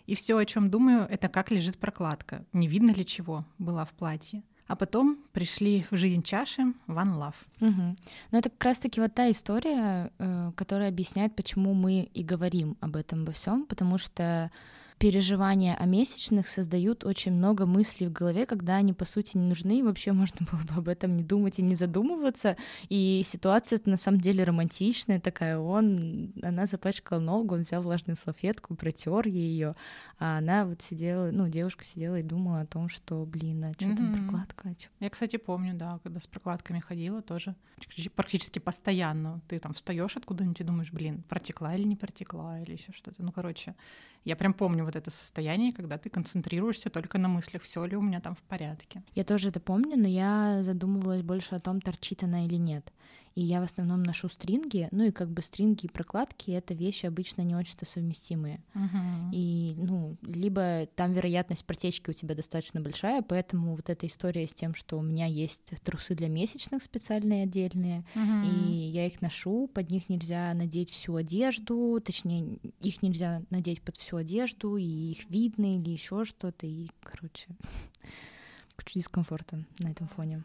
И 0.05 0.15
все, 0.15 0.37
о 0.37 0.45
чем 0.45 0.69
думаю, 0.69 1.07
это 1.09 1.29
как 1.29 1.51
лежит 1.51 1.77
прокладка. 1.77 2.45
Не 2.51 2.67
видно 2.67 2.91
ли 2.91 3.05
чего 3.05 3.45
была 3.57 3.85
в 3.85 3.91
платье. 3.93 4.43
А 4.67 4.75
потом 4.75 5.19
пришли 5.31 5.85
в 5.91 5.95
жизнь 5.95 6.23
чаши 6.23 6.61
One 6.87 7.17
Love. 7.17 7.35
Мгм. 7.59 7.97
Ну, 8.31 8.37
это 8.37 8.49
как 8.49 8.63
раз-таки 8.63 8.99
вот 8.99 9.13
та 9.13 9.29
история, 9.29 10.11
э, 10.17 10.51
которая 10.55 10.89
объясняет, 10.89 11.35
почему 11.35 11.73
мы 11.73 12.09
и 12.13 12.23
говорим 12.23 12.77
об 12.79 12.95
этом 12.95 13.25
во 13.25 13.31
всем, 13.31 13.65
потому 13.65 13.97
что 13.97 14.51
переживания 14.97 15.75
о 15.75 15.85
месячных 15.85 16.47
создают 16.47 17.03
очень 17.05 17.33
много 17.33 17.65
мыслей 17.65 18.07
в 18.07 18.11
голове, 18.13 18.45
когда 18.45 18.75
они, 18.77 18.93
по 18.93 19.05
сути, 19.05 19.37
не 19.37 19.47
нужны, 19.47 19.79
и 19.79 19.83
вообще 19.83 20.11
можно 20.13 20.45
было 20.51 20.61
бы 20.63 20.73
об 20.75 20.87
этом 20.87 21.15
не 21.17 21.23
думать 21.23 21.59
и 21.59 21.61
не 21.61 21.75
задумываться. 21.75 22.57
И 22.89 23.21
ситуация 23.25 23.79
на 23.85 23.97
самом 23.97 24.21
деле 24.21 24.43
романтичная 24.43 25.19
такая. 25.19 25.57
Он, 25.57 26.33
она 26.41 26.65
запачкала 26.65 27.19
ногу, 27.19 27.55
он 27.55 27.61
взял 27.61 27.81
влажную 27.81 28.15
салфетку, 28.15 28.75
протер 28.75 29.27
ее, 29.27 29.75
а 30.19 30.37
она 30.37 30.65
вот 30.65 30.81
сидела, 30.81 31.31
ну, 31.31 31.47
девушка 31.49 31.83
сидела 31.83 32.19
и 32.19 32.23
думала 32.23 32.61
о 32.61 32.65
том, 32.65 32.89
что, 32.89 33.25
блин, 33.25 33.63
а 33.65 33.73
что 33.73 33.81
там 33.95 34.07
Мгм. 34.07 34.11
прокладка, 34.13 34.69
а 34.69 34.75
чё 34.75 34.89
Я, 34.99 35.09
кстати, 35.09 35.37
помню, 35.37 35.73
да, 35.73 35.99
когда 36.03 36.19
с 36.19 36.27
прокладками 36.27 36.79
ходила 36.79 37.21
тоже 37.21 37.55
практи- 37.77 38.09
практически 38.09 38.59
постоянно. 38.59 39.41
Ты 39.47 39.59
там 39.59 39.73
встаешь 39.73 40.15
откуда-нибудь 40.17 40.61
и 40.61 40.63
думаешь, 40.63 40.91
блин, 40.91 41.23
протекла 41.27 41.75
или 41.75 41.83
не 41.83 41.95
протекла, 41.95 42.59
или 42.61 42.73
еще 42.73 42.91
что-то. 42.93 43.23
Ну, 43.23 43.31
короче, 43.31 43.75
я 44.25 44.35
прям 44.35 44.53
помню 44.53 44.82
вот 44.85 44.95
это 44.95 45.09
состояние, 45.11 45.73
когда 45.73 45.97
ты 45.97 46.09
концентрируешься 46.09 46.89
только 46.89 47.17
на 47.17 47.27
мыслях, 47.27 47.63
все 47.63 47.85
ли 47.85 47.95
у 47.95 48.01
меня 48.01 48.21
там 48.21 48.35
в 48.35 48.41
порядке. 48.43 49.03
Я 49.15 49.23
тоже 49.23 49.49
это 49.49 49.59
помню, 49.59 49.97
но 49.97 50.07
я 50.07 50.63
задумывалась 50.63 51.21
больше 51.21 51.55
о 51.55 51.59
том, 51.59 51.81
торчит 51.81 52.23
она 52.23 52.45
или 52.45 52.55
нет. 52.55 52.91
И 53.35 53.41
я 53.41 53.61
в 53.61 53.63
основном 53.63 54.03
ношу 54.03 54.29
стринги, 54.29 54.87
ну 54.91 55.05
и 55.05 55.11
как 55.11 55.29
бы 55.31 55.41
стринги 55.41 55.85
и 55.85 55.89
прокладки— 55.89 56.51
это 56.51 56.75
вещи 56.75 57.07
обычно 57.07 57.41
не 57.41 57.55
очень-то 57.55 57.83
совместимые. 57.85 58.61
И, 59.33 59.73
ну, 59.75 60.17
либо 60.21 60.85
там 60.95 61.13
вероятность 61.13 61.65
протечки 61.65 62.11
у 62.11 62.13
тебя 62.13 62.35
достаточно 62.35 62.79
большая, 62.79 63.23
поэтому 63.23 63.75
вот 63.75 63.89
эта 63.89 64.05
история 64.05 64.47
с 64.47 64.53
тем, 64.53 64.75
что 64.75 64.99
у 64.99 65.01
меня 65.01 65.25
есть 65.25 65.73
трусы 65.83 66.13
для 66.13 66.29
месячных 66.29 66.83
специальные 66.83 67.43
отдельные, 67.43 68.05
Мгм. 68.13 68.43
и 68.43 68.47
я 68.47 69.07
их 69.07 69.19
ношу, 69.21 69.67
под 69.73 69.89
них 69.89 70.09
нельзя 70.09 70.53
надеть 70.53 70.91
всю 70.91 71.15
одежду, 71.15 71.99
точнее, 72.05 72.59
их 72.81 73.01
нельзя 73.01 73.41
надеть 73.49 73.81
под 73.81 73.97
всю 73.97 74.17
одежду, 74.17 74.77
и 74.77 74.83
их 74.85 75.27
видно 75.31 75.75
или 75.77 75.89
еще 75.89 76.23
что-то, 76.23 76.67
и, 76.67 76.87
короче, 77.01 77.47
куча 78.77 78.99
дискомфорта 78.99 79.65
на 79.79 79.87
этом 79.89 80.07
фоне. 80.07 80.43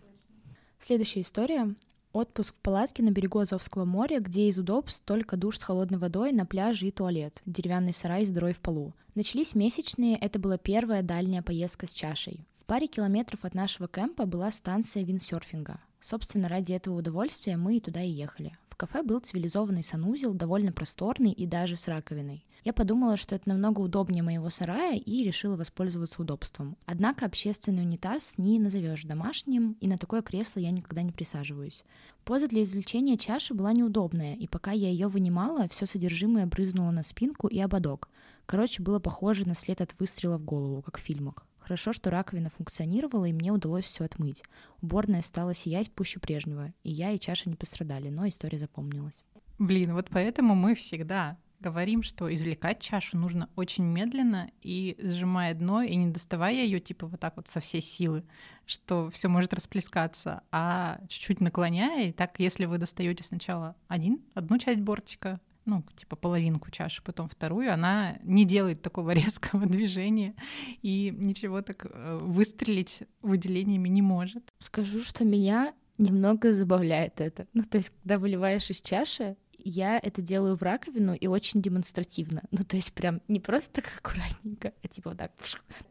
Следующая 0.79 1.21
история. 1.21 1.75
Отпуск 2.19 2.57
в 2.57 2.59
палатке 2.63 3.05
на 3.05 3.13
берегу 3.13 3.39
Азовского 3.39 3.85
моря, 3.85 4.19
где 4.19 4.49
из 4.49 4.59
удобств 4.59 5.05
только 5.07 5.37
душ 5.37 5.57
с 5.57 5.63
холодной 5.63 5.99
водой 5.99 6.33
на 6.33 6.45
пляже 6.45 6.89
и 6.89 6.91
туалет, 6.91 7.41
деревянный 7.47 7.93
сарай 7.93 8.25
с 8.25 8.31
дырой 8.31 8.55
в 8.55 8.59
полу. 8.59 8.93
Начались 9.15 9.55
месячные, 9.55 10.17
это 10.17 10.41
была 10.41 10.59
первая 10.59 11.03
дальняя 11.03 11.43
поездка 11.43 11.87
с 11.87 11.93
чашей. 11.93 12.45
В 12.61 12.65
паре 12.65 12.89
километров 12.89 13.45
от 13.45 13.55
нашего 13.55 13.87
кемпа 13.87 14.27
была 14.27 14.51
станция 14.51 15.05
виндсерфинга. 15.05 15.79
Собственно, 16.01 16.49
ради 16.49 16.73
этого 16.73 16.99
удовольствия 16.99 17.57
мы 17.57 17.77
и 17.77 17.81
туда 17.81 18.03
и 18.03 18.11
ехали. 18.11 18.59
В 18.69 18.75
кафе 18.75 19.05
был 19.05 19.21
цивилизованный 19.21 19.85
санузел, 19.85 20.35
довольно 20.35 20.73
просторный 20.73 21.31
и 21.31 21.47
даже 21.47 21.77
с 21.77 21.87
раковиной. 21.87 22.45
Я 22.69 22.75
подумала, 22.75 23.17
что 23.17 23.35
это 23.35 23.49
намного 23.49 23.81
удобнее 23.81 24.23
моего 24.23 24.51
сарая 24.51 24.99
и 24.99 25.25
решила 25.25 25.57
воспользоваться 25.57 26.21
удобством. 26.21 26.77
Однако 26.85 27.25
общественный 27.25 27.83
унитаз 27.83 28.35
не 28.37 28.59
назовешь 28.59 29.05
домашним, 29.05 29.79
и 29.81 29.89
на 29.89 29.97
такое 29.97 30.21
кресло 30.21 30.61
я 30.61 30.71
никогда 30.71 31.01
не 31.01 31.11
присаживаюсь. 31.11 31.83
Поза 32.27 32.47
для 32.47 32.63
извлечения 32.63 33.17
чаши 33.17 33.55
была 33.55 33.73
неудобная, 33.73 34.35
и 34.35 34.47
пока 34.47 34.73
я 34.73 34.91
ее 34.91 35.09
вынимала, 35.09 35.67
все 35.69 35.87
содержимое 35.87 36.45
брызнуло 36.45 36.91
на 36.91 37.03
спинку 37.05 37.49
и 37.49 37.59
ободок. 37.59 38.11
Короче, 38.45 38.83
было 38.83 38.99
похоже 38.99 39.49
на 39.49 39.55
след 39.55 39.81
от 39.81 39.99
выстрела 39.99 40.37
в 40.37 40.45
голову, 40.45 40.83
как 40.83 40.99
в 40.99 41.03
фильмах. 41.03 41.47
Хорошо, 41.61 41.95
что 41.95 42.11
раковина 42.11 42.51
функционировала, 42.51 43.25
и 43.25 43.33
мне 43.33 43.51
удалось 43.51 43.87
все 43.87 44.05
отмыть. 44.05 44.43
Уборная 44.83 45.23
стала 45.23 45.55
сиять 45.55 45.91
пуще 45.91 46.21
прежнего, 46.21 46.75
и 46.85 46.91
я 46.91 47.13
и 47.13 47.19
чаша 47.19 47.49
не 47.49 47.57
пострадали, 47.57 48.11
но 48.11 48.29
история 48.29 48.59
запомнилась. 48.59 49.25
Блин, 49.59 49.95
вот 49.95 50.09
поэтому 50.11 50.55
мы 50.55 50.75
всегда 50.75 51.39
говорим, 51.61 52.03
что 52.03 52.33
извлекать 52.35 52.81
чашу 52.81 53.17
нужно 53.17 53.49
очень 53.57 53.85
медленно 53.85 54.51
и 54.63 54.97
сжимая 54.99 55.55
дно, 55.55 55.83
и 55.83 55.95
не 55.97 56.11
доставая 56.11 56.55
ее 56.55 56.81
типа 56.81 57.07
вот 57.07 57.21
так 57.21 57.37
вот 57.37 57.49
со 57.49 57.61
всей 57.61 57.83
силы, 57.83 58.25
что 58.67 59.11
все 59.11 59.29
может 59.29 59.53
расплескаться, 59.55 60.43
а 60.53 61.01
чуть-чуть 61.09 61.41
наклоняя, 61.41 62.09
и 62.09 62.13
так, 62.13 62.39
если 62.39 62.65
вы 62.67 62.79
достаете 62.79 63.25
сначала 63.25 63.77
один, 63.89 64.21
одну 64.35 64.59
часть 64.59 64.81
бортика, 64.81 65.41
ну, 65.65 65.85
типа 65.97 66.17
половинку 66.17 66.71
чаши, 66.71 67.03
потом 67.03 67.29
вторую, 67.29 67.73
она 67.73 68.19
не 68.23 68.45
делает 68.45 68.81
такого 68.81 69.11
резкого 69.13 69.67
движения 69.67 70.35
и 70.83 71.15
ничего 71.17 71.63
так 71.63 71.87
э, 71.89 72.19
выстрелить 72.23 73.03
выделениями 73.21 73.89
не 73.89 74.03
может. 74.03 74.49
Скажу, 74.61 75.01
что 75.01 75.25
меня 75.25 75.75
немного 75.99 76.55
забавляет 76.55 77.21
это. 77.21 77.47
Ну, 77.53 77.65
то 77.65 77.77
есть, 77.77 77.91
когда 77.91 78.19
выливаешь 78.19 78.71
из 78.71 78.81
чаши, 78.81 79.37
я 79.69 79.99
это 79.99 80.23
делаю 80.23 80.57
в 80.57 80.63
раковину 80.63 81.15
и 81.15 81.27
очень 81.27 81.63
демонстративно. 81.63 82.43
Ну, 82.51 82.65
то 82.65 82.77
есть 82.77 82.93
прям 82.93 83.21
не 83.29 83.41
просто 83.41 83.71
так 83.75 83.85
аккуратненько, 83.99 84.73
а 84.83 84.89
типа 84.89 85.11
вот 85.11 85.19
так. 85.19 85.33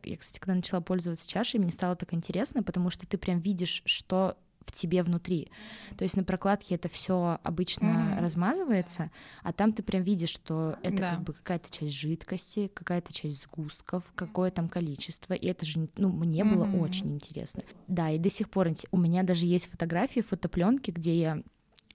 Я, 0.04 0.18
кстати, 0.18 0.40
когда 0.40 0.56
начала 0.56 0.82
пользоваться 0.82 1.28
чашей, 1.30 1.60
мне 1.60 1.72
стало 1.72 1.96
так 1.96 2.14
интересно, 2.14 2.62
потому 2.64 2.90
что 2.90 3.08
ты 3.08 3.18
прям 3.18 3.40
видишь, 3.40 3.82
что 3.86 4.38
в 4.66 4.74
тебе 4.74 5.02
внутри. 5.02 5.50
То 5.98 6.04
есть 6.04 6.18
на 6.18 6.26
прокладке 6.26 6.76
это 6.76 6.90
все 6.90 7.40
обычно 7.44 7.88
Мгм. 7.88 8.20
размазывается, 8.20 9.12
а 9.42 9.54
там 9.54 9.72
ты 9.72 9.82
прям 9.82 10.04
видишь, 10.04 10.30
что 10.32 10.76
это 10.84 10.98
Да. 10.98 11.10
как 11.16 11.24
бы 11.24 11.34
какая-то 11.34 11.70
часть 11.72 11.94
жидкости, 11.94 12.68
какая-то 12.74 13.14
часть 13.14 13.44
сгустков, 13.44 14.12
какое 14.16 14.52
там 14.52 14.68
количество. 14.68 15.34
И 15.34 15.48
это 15.48 15.66
же, 15.66 15.88
ну, 15.96 16.10
мне 16.10 16.44
было 16.44 16.66
Мгм. 16.66 16.82
очень 16.82 17.14
интересно. 17.14 17.62
Да, 17.88 18.10
и 18.10 18.18
до 18.20 18.30
сих 18.30 18.50
пор 18.50 18.70
у 18.92 18.98
меня 18.98 19.24
даже 19.24 19.46
есть 19.46 19.70
фотографии, 19.72 20.20
фотопленки, 20.20 20.92
где 20.92 21.18
я 21.18 21.44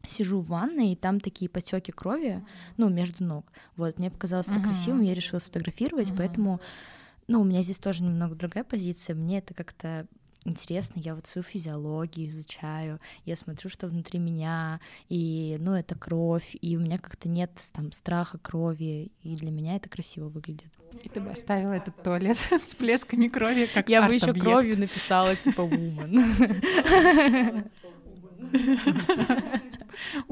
сижу 0.06 0.40
в 0.40 0.48
ванной, 0.48 0.92
и 0.92 0.96
там 0.96 1.20
такие 1.20 1.48
потеки 1.48 1.90
крови, 1.90 2.42
ну, 2.76 2.88
между 2.88 3.24
ног. 3.24 3.52
Вот, 3.76 3.98
мне 3.98 4.10
показалось 4.10 4.46
так 4.46 4.56
Мгм. 4.56 4.64
красивым, 4.64 5.00
я 5.02 5.14
решила 5.14 5.38
сфотографировать, 5.40 6.08
Мгм. 6.08 6.16
поэтому, 6.18 6.60
ну, 7.28 7.40
у 7.40 7.44
меня 7.44 7.62
здесь 7.62 7.78
тоже 7.78 8.02
немного 8.02 8.34
другая 8.34 8.64
позиция, 8.64 9.14
мне 9.14 9.38
это 9.38 9.54
как-то 9.54 10.06
интересно, 10.44 10.98
я 10.98 11.14
вот 11.14 11.26
свою 11.26 11.44
физиологию 11.44 12.28
изучаю, 12.28 12.98
я 13.24 13.36
смотрю, 13.36 13.70
что 13.70 13.86
внутри 13.86 14.18
меня, 14.18 14.80
и, 15.08 15.56
ну, 15.60 15.74
это 15.74 15.94
кровь, 15.94 16.56
и 16.60 16.76
у 16.76 16.80
меня 16.80 16.98
как-то 16.98 17.28
нет 17.28 17.50
там 17.72 17.92
страха 17.92 18.38
крови, 18.38 19.12
и 19.22 19.34
для 19.36 19.50
меня 19.52 19.76
это 19.76 19.88
красиво 19.88 20.28
выглядит. 20.28 20.66
И 21.02 21.08
ты 21.08 21.20
бы 21.20 21.30
оставила 21.30 21.72
этот 21.72 22.00
туалет 22.02 22.36
с 22.50 22.74
плесками 22.74 23.28
крови, 23.28 23.68
как 23.72 23.88
Я 23.88 24.06
бы 24.06 24.14
еще 24.14 24.34
кровью 24.34 24.78
написала, 24.78 25.36
типа, 25.36 25.60
woman. 25.62 26.18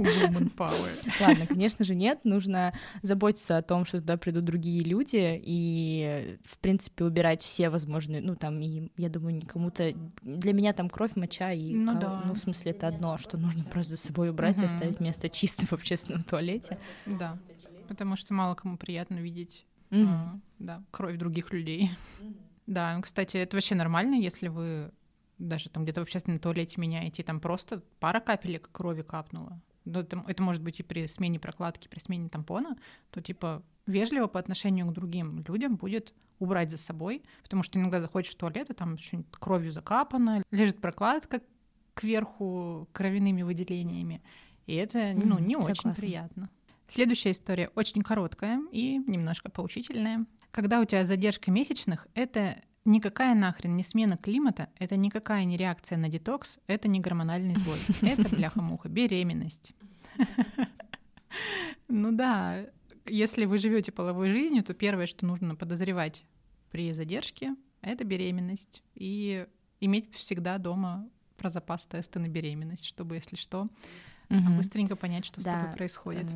Woman 0.03 0.55
power. 0.57 1.11
Ладно, 1.21 1.47
конечно 1.47 1.85
же, 1.85 1.95
нет. 1.95 2.25
Нужно 2.25 2.73
заботиться 3.03 3.57
о 3.57 3.63
том, 3.63 3.85
что 3.85 4.01
туда 4.01 4.17
придут 4.17 4.45
другие 4.45 4.83
люди, 4.85 5.41
и, 5.45 6.39
в 6.45 6.59
принципе, 6.59 7.05
убирать 7.05 7.43
все 7.43 7.71
возможные, 7.71 8.21
ну, 8.23 8.37
там, 8.37 8.61
и, 8.61 8.91
я 8.97 9.09
думаю, 9.09 9.37
никому-то... 9.37 9.93
Для 10.23 10.53
меня 10.53 10.73
там 10.73 10.89
кровь, 10.91 11.17
моча 11.17 11.53
и... 11.53 11.73
Ну 11.75 11.93
кол- 11.93 12.01
да. 12.01 12.23
ну, 12.27 12.35
в 12.35 12.39
смысле, 12.39 12.73
это 12.73 12.89
одно, 12.89 13.19
что 13.19 13.37
нужно 13.39 13.65
просто 13.65 13.97
за 13.97 14.03
собой 14.03 14.31
убрать 14.31 14.57
и 14.59 14.65
Мгм. 14.65 14.67
оставить 14.75 15.01
место 15.01 15.29
чистым 15.29 15.67
в 15.67 15.73
общественном 15.73 16.23
туалете. 16.25 16.79
Да, 17.07 17.39
потому 17.89 18.17
что 18.17 18.35
мало 18.35 18.55
кому 18.55 18.77
приятно 18.77 19.17
видеть 19.17 19.67
Мгм. 19.91 20.09
а, 20.09 20.39
да, 20.59 20.83
кровь 20.91 21.17
других 21.17 21.53
людей. 21.53 21.91
Да, 22.67 22.95
ну, 22.97 23.03
кстати, 23.03 23.37
это 23.37 23.57
вообще 23.57 23.75
нормально, 23.75 24.15
если 24.15 24.49
вы 24.49 24.93
даже 25.39 25.71
там 25.71 25.85
где-то 25.85 26.01
в 26.01 26.05
общественном 26.05 26.39
туалете 26.39 26.81
меняете, 26.81 27.23
и 27.23 27.25
там 27.25 27.41
просто 27.41 27.83
пара 27.99 28.21
капелек 28.21 28.69
крови 28.71 29.03
капнула. 29.03 29.59
Ну, 29.85 30.01
это, 30.01 30.25
это 30.27 30.43
может 30.43 30.63
быть 30.63 30.81
и 30.81 30.83
при 30.83 31.07
смене 31.07 31.39
прокладки, 31.39 31.89
при 31.89 31.99
смене 31.99 32.29
тампона, 32.29 32.77
то 33.11 33.21
типа 33.21 33.63
вежливо 33.87 34.27
по 34.27 34.39
отношению 34.39 34.87
к 34.87 34.93
другим 34.93 35.45
людям 35.47 35.77
будет 35.77 36.15
убрать 36.39 36.71
за 36.71 36.77
собой, 36.79 37.23
потому 37.43 37.63
что 37.63 37.79
иногда 37.79 38.01
заходишь 38.01 38.31
в 38.31 38.37
туалет, 38.37 38.71
и 38.71 38.75
там 38.75 38.99
что-нибудь 38.99 39.31
кровью 39.33 39.73
закапано, 39.73 40.43
лежит 40.51 40.81
прокладка 40.81 41.41
кверху 41.95 42.89
кровяными 42.93 43.43
выделениями, 43.43 44.23
И 44.67 44.75
это, 44.75 45.13
ну, 45.15 45.39
не 45.39 45.55
Согласна. 45.55 45.91
очень 45.91 46.01
приятно. 46.01 46.51
Следующая 46.89 47.33
история 47.33 47.71
очень 47.75 48.03
короткая 48.03 48.63
и 48.73 48.99
немножко 49.07 49.51
поучительная. 49.51 50.27
Когда 50.51 50.81
у 50.81 50.85
тебя 50.85 51.05
задержка 51.05 51.51
месячных, 51.51 52.09
это 52.15 52.61
никакая 52.91 53.35
нахрен 53.35 53.77
не 53.77 53.85
смена 53.85 54.17
климата, 54.17 54.69
это 54.79 54.97
никакая 54.97 55.45
не 55.45 55.57
реакция 55.57 55.97
на 55.97 56.09
детокс, 56.09 56.59
это 56.67 56.89
не 56.89 57.01
гормональный 57.01 57.57
сбой, 57.57 57.79
это 58.03 58.29
бляха-муха, 58.35 58.89
беременность. 58.89 59.73
Ну 61.87 62.11
да, 62.11 62.67
если 63.07 63.45
вы 63.45 63.59
живете 63.59 63.93
половой 63.93 64.31
жизнью, 64.31 64.65
то 64.65 64.75
первое, 64.75 65.07
что 65.07 65.27
нужно 65.27 65.55
подозревать 65.55 66.25
при 66.71 66.93
задержке, 66.93 67.55
это 67.83 68.05
беременность. 68.05 68.83
И 68.95 69.47
иметь 69.81 70.15
всегда 70.15 70.59
дома 70.59 71.09
про 71.37 71.49
запас 71.49 71.87
теста 71.87 72.19
на 72.19 72.29
беременность, 72.29 72.85
чтобы, 72.85 73.17
если 73.17 73.37
что, 73.37 73.69
быстренько 74.29 74.97
понять, 74.97 75.25
что 75.25 75.41
с 75.41 75.45
тобой 75.45 75.73
происходит. 75.75 76.27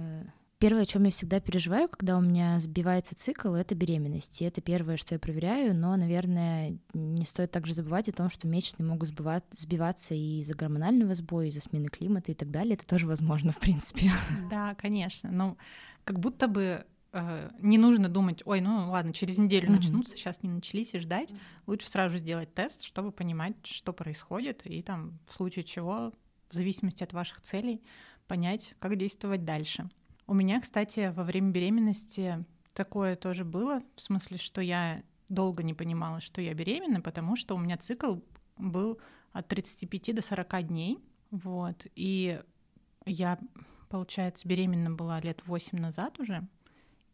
Первое, 0.59 0.83
о 0.83 0.87
чем 0.87 1.05
я 1.05 1.11
всегда 1.11 1.41
переживаю, 1.41 1.89
когда 1.89 2.17
у 2.17 2.21
меня 2.21 2.59
сбивается 2.61 3.15
цикл, 3.15 3.55
это 3.55 3.75
беременность. 3.75 4.41
И 4.41 4.45
это 4.45 4.61
первое, 4.61 4.97
что 4.97 5.15
я 5.15 5.19
проверяю, 5.19 5.75
но, 5.75 5.97
наверное, 5.97 6.79
не 6.95 7.27
стоит 7.27 7.51
также 7.51 7.75
забывать 7.75 8.09
о 8.09 8.13
том, 8.13 8.31
что 8.31 8.47
месячные 8.47 8.87
могут 8.87 9.09
сбивать, 9.09 9.45
сбиваться 9.51 10.15
и 10.15 10.41
из-за 10.41 10.55
гормонального 10.55 11.15
сбоя, 11.15 11.49
из-за 11.49 11.61
смены 11.61 11.89
климата 11.89 12.33
и 12.33 12.35
так 12.35 12.51
далее. 12.51 12.75
Это 12.75 12.87
тоже 12.87 13.07
возможно, 13.07 13.53
в 13.53 13.59
принципе. 13.59 14.11
Да, 14.51 14.71
конечно. 14.79 15.31
Но 15.31 15.57
как 16.05 16.21
будто 16.21 16.49
бы 16.49 16.87
э, 17.13 17.51
не 17.59 17.79
нужно 17.79 18.09
думать, 18.09 18.43
ой, 18.45 18.61
ну 18.61 18.91
ладно, 18.91 19.13
через 19.13 19.39
неделю 19.39 19.69
mm-hmm. 19.69 19.77
начнутся, 19.77 20.17
сейчас 20.17 20.43
не 20.43 20.51
начались 20.51 20.95
и 20.95 20.99
ждать. 20.99 21.35
Лучше 21.67 21.89
сразу 21.89 22.19
сделать 22.19 22.55
тест, 22.55 22.85
чтобы 22.85 23.11
понимать, 23.13 23.55
что 23.65 23.93
происходит, 23.93 24.63
и 24.65 24.83
там 24.83 25.19
в 25.29 25.35
случае 25.35 25.65
чего, 25.65 26.13
в 26.49 26.55
зависимости 26.55 27.03
от 27.03 27.13
ваших 27.13 27.41
целей, 27.41 27.83
понять, 28.29 28.75
как 28.79 28.97
действовать 28.97 29.45
дальше. 29.45 29.91
У 30.27 30.35
меня, 30.35 30.61
кстати, 30.61 31.13
во 31.15 31.25
время 31.25 31.51
беременности 31.51 32.45
такое 32.73 33.17
тоже 33.17 33.45
было, 33.45 33.83
в 33.95 34.01
смысле, 34.01 34.39
что 34.39 34.61
я 34.61 35.03
долго 35.29 35.63
не 35.63 35.75
понимала, 35.75 36.21
что 36.21 36.41
я 36.41 36.55
беременна, 36.55 37.01
потому 37.01 37.37
что 37.37 37.55
у 37.55 37.59
меня 37.59 37.77
цикл 37.77 38.17
был 38.57 38.99
от 39.33 39.49
35 39.49 40.15
до 40.15 40.23
40 40.23 40.67
дней, 40.69 40.99
вот, 41.31 41.87
и 41.95 42.41
я 43.05 43.39
получается, 43.95 44.49
беременна 44.49 44.91
была 44.91 45.21
лет 45.21 45.47
8 45.47 45.79
назад 45.79 46.19
уже. 46.19 46.49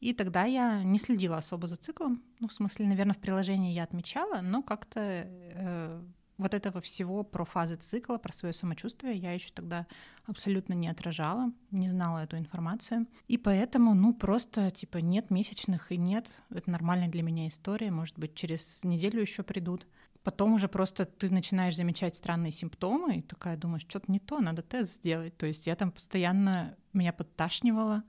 И 0.01 0.15
тогда 0.15 0.45
я 0.45 0.83
не 0.83 0.99
следила 0.99 1.37
особо 1.37 1.69
за 1.69 1.77
циклом. 1.77 2.23
Ну, 2.39 2.49
в 2.49 2.55
смысле, 2.55 2.87
наверное, 2.87 3.13
в 3.13 3.19
приложении 3.19 3.75
я 3.75 3.83
отмечала, 3.83 4.41
но 4.41 4.63
как-то 4.63 5.01
э, 5.01 6.03
вот 6.41 6.55
этого 6.55 6.81
всего 6.81 7.23
про 7.23 7.45
фазы 7.45 7.77
цикла, 7.77 8.19
про 8.19 8.33
свое 8.33 8.53
самочувствие 8.53 9.15
я 9.17 9.33
еще 9.33 9.51
тогда 9.53 9.87
абсолютно 10.25 10.73
не 10.73 10.89
отражала, 10.89 11.53
не 11.71 11.89
знала 11.89 12.25
эту 12.25 12.39
информацию. 12.39 13.07
И 13.29 13.37
поэтому, 13.37 13.95
ну, 13.95 14.15
просто, 14.15 14.71
типа, 14.71 14.99
нет 14.99 15.31
месячных 15.31 15.93
и 15.93 15.97
нет. 15.97 16.31
Это 16.51 16.71
нормальная 16.71 17.09
для 17.09 17.23
меня 17.23 17.47
история. 17.47 17.91
Может 17.91 18.19
быть, 18.19 18.35
через 18.35 18.83
неделю 18.85 19.21
еще 19.21 19.43
придут. 19.43 19.87
Потом 20.23 20.55
уже 20.55 20.69
просто 20.69 21.05
ты 21.05 21.31
начинаешь 21.31 21.77
замечать 21.77 22.17
странные 22.17 22.53
симптомы, 22.53 23.19
и 23.19 23.23
такая 23.23 23.57
думаешь, 23.57 23.87
что-то 23.89 24.11
не 24.11 24.19
то, 24.19 24.41
надо 24.41 24.63
тест 24.63 24.95
сделать. 24.95 25.37
То 25.37 25.47
есть 25.47 25.67
я 25.67 25.77
там 25.77 25.93
постоянно, 25.93 26.77
меня 26.93 27.13
подташнивало, 27.13 28.03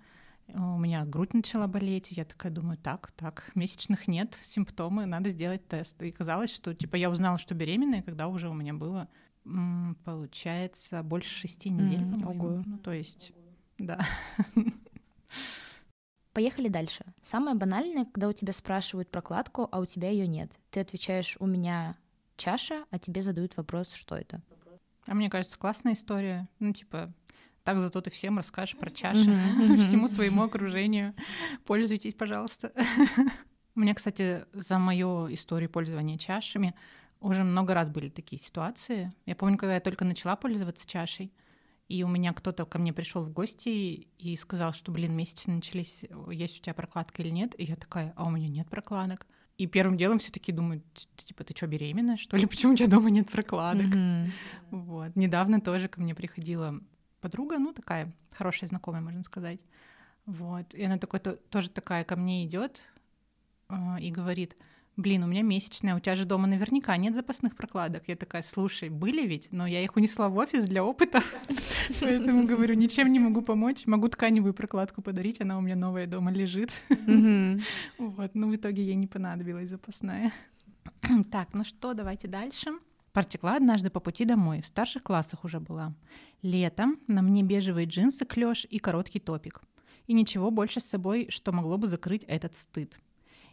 у 0.47 0.77
меня 0.77 1.05
грудь 1.05 1.33
начала 1.33 1.67
болеть, 1.67 2.11
и 2.11 2.15
я 2.15 2.25
такая 2.25 2.51
думаю, 2.51 2.77
так, 2.77 3.11
так, 3.11 3.51
месячных 3.55 4.07
нет, 4.07 4.37
симптомы, 4.43 5.05
надо 5.05 5.29
сделать 5.29 5.67
тест. 5.67 6.01
И 6.01 6.11
казалось, 6.11 6.53
что, 6.53 6.73
типа, 6.73 6.95
я 6.95 7.09
узнала, 7.09 7.37
что 7.37 7.55
беременная, 7.55 8.01
когда 8.01 8.27
уже 8.27 8.49
у 8.49 8.53
меня 8.53 8.73
было, 8.73 9.07
получается, 10.05 11.03
больше 11.03 11.29
шести 11.29 11.69
недель, 11.69 12.01
mm, 12.01 12.25
ого. 12.25 12.63
Ну, 12.65 12.77
то 12.77 12.91
есть, 12.91 13.31
да. 13.77 13.99
Поехали 16.33 16.69
дальше. 16.69 17.03
Самое 17.21 17.55
банальное, 17.57 18.05
когда 18.05 18.29
у 18.29 18.33
тебя 18.33 18.53
спрашивают 18.53 19.09
прокладку, 19.09 19.67
а 19.71 19.79
у 19.79 19.85
тебя 19.85 20.09
ее 20.09 20.27
нет. 20.27 20.57
Ты 20.69 20.79
отвечаешь, 20.79 21.35
у 21.39 21.45
меня 21.45 21.97
чаша, 22.37 22.85
а 22.89 22.99
тебе 22.99 23.21
задают 23.21 23.57
вопрос, 23.57 23.93
что 23.93 24.15
это. 24.15 24.41
А 25.05 25.13
мне 25.13 25.29
кажется, 25.29 25.59
классная 25.59 25.93
история. 25.93 26.47
Ну, 26.59 26.73
типа, 26.73 27.11
так 27.63 27.79
зато 27.79 28.01
ты 28.01 28.09
всем 28.09 28.37
расскажешь 28.37 28.77
про 28.77 28.89
чаши, 28.89 29.23
всему 29.77 30.07
своему 30.07 30.43
окружению. 30.43 31.13
Пользуйтесь, 31.65 32.13
пожалуйста. 32.13 32.71
У 33.75 33.79
меня, 33.79 33.93
кстати, 33.93 34.45
за 34.53 34.79
мою 34.79 35.33
историю 35.33 35.69
пользования 35.69 36.17
чашами 36.17 36.75
уже 37.21 37.43
много 37.43 37.73
раз 37.73 37.89
были 37.89 38.09
такие 38.09 38.41
ситуации. 38.41 39.13
Я 39.25 39.35
помню, 39.35 39.57
когда 39.57 39.75
я 39.75 39.79
только 39.79 40.03
начала 40.03 40.35
пользоваться 40.35 40.87
чашей, 40.87 41.31
и 41.87 42.03
у 42.03 42.07
меня 42.07 42.33
кто-то 42.33 42.65
ко 42.65 42.79
мне 42.79 42.93
пришел 42.93 43.23
в 43.23 43.31
гости 43.31 44.07
и 44.17 44.35
сказал, 44.37 44.73
что, 44.73 44.91
блин, 44.91 45.13
месячные 45.15 45.55
начались, 45.55 46.05
есть 46.31 46.59
у 46.59 46.61
тебя 46.61 46.73
прокладка 46.73 47.21
или 47.21 47.29
нет? 47.29 47.53
И 47.57 47.65
я 47.65 47.75
такая, 47.75 48.13
а 48.15 48.25
у 48.25 48.29
меня 48.29 48.47
нет 48.47 48.69
прокладок. 48.69 49.27
И 49.57 49.67
первым 49.67 49.97
делом 49.97 50.17
все 50.19 50.31
таки 50.31 50.51
думают, 50.51 50.83
типа, 51.17 51.43
ты 51.43 51.55
что, 51.55 51.67
беременная, 51.67 52.17
что 52.17 52.37
ли? 52.37 52.45
Почему 52.47 52.73
у 52.73 52.75
тебя 52.75 52.87
дома 52.87 53.09
нет 53.09 53.29
прокладок? 53.29 53.87
Mm-hmm. 53.87 54.31
Вот. 54.71 55.15
Недавно 55.15 55.61
тоже 55.61 55.87
ко 55.87 56.01
мне 56.01 56.15
приходила 56.15 56.79
подруга, 57.21 57.57
ну, 57.59 57.73
такая 57.73 58.13
хорошая 58.31 58.67
знакомая, 58.67 59.01
можно 59.01 59.23
сказать. 59.23 59.59
Вот. 60.25 60.73
И 60.73 60.83
она 60.83 60.97
такой, 60.97 61.19
то, 61.19 61.33
тоже 61.49 61.69
такая 61.69 62.03
ко 62.03 62.15
мне 62.15 62.45
идет 62.45 62.83
э, 63.69 63.75
и 63.99 64.11
говорит, 64.11 64.55
блин, 64.97 65.23
у 65.23 65.27
меня 65.27 65.41
месячная, 65.41 65.95
у 65.95 65.99
тебя 65.99 66.15
же 66.15 66.25
дома 66.25 66.47
наверняка 66.47 66.95
нет 66.97 67.15
запасных 67.15 67.55
прокладок. 67.55 68.03
Я 68.07 68.15
такая, 68.15 68.43
слушай, 68.43 68.89
были 68.89 69.25
ведь, 69.25 69.51
но 69.51 69.67
я 69.67 69.83
их 69.83 69.95
унесла 69.95 70.29
в 70.29 70.37
офис 70.37 70.65
для 70.65 70.83
опыта, 70.83 71.21
поэтому 72.01 72.45
говорю, 72.45 72.75
ничем 72.75 73.07
не 73.07 73.19
могу 73.19 73.41
помочь. 73.41 73.85
Могу 73.85 74.07
тканевую 74.09 74.53
прокладку 74.53 75.01
подарить, 75.01 75.41
она 75.41 75.57
у 75.57 75.61
меня 75.61 75.75
новая 75.75 76.07
дома 76.07 76.31
лежит. 76.31 76.71
Вот, 77.97 78.35
но 78.35 78.47
в 78.47 78.55
итоге 78.55 78.83
ей 78.83 78.95
не 78.95 79.07
понадобилась 79.07 79.69
запасная. 79.69 80.31
Так, 81.31 81.53
ну 81.53 81.63
что, 81.63 81.93
давайте 81.93 82.27
дальше. 82.27 82.71
Протекла 83.13 83.57
однажды 83.57 83.89
по 83.89 83.99
пути 83.99 84.23
домой, 84.23 84.61
в 84.61 84.67
старших 84.67 85.03
классах 85.03 85.43
уже 85.43 85.59
была. 85.59 85.93
Летом 86.41 86.99
на 87.07 87.21
мне 87.21 87.43
бежевые 87.43 87.85
джинсы, 87.85 88.25
клеш 88.25 88.65
и 88.69 88.79
короткий 88.79 89.19
топик. 89.19 89.61
И 90.07 90.13
ничего 90.13 90.49
больше 90.49 90.79
с 90.79 90.85
собой, 90.85 91.27
что 91.29 91.51
могло 91.51 91.77
бы 91.77 91.87
закрыть 91.87 92.23
этот 92.23 92.55
стыд. 92.55 92.99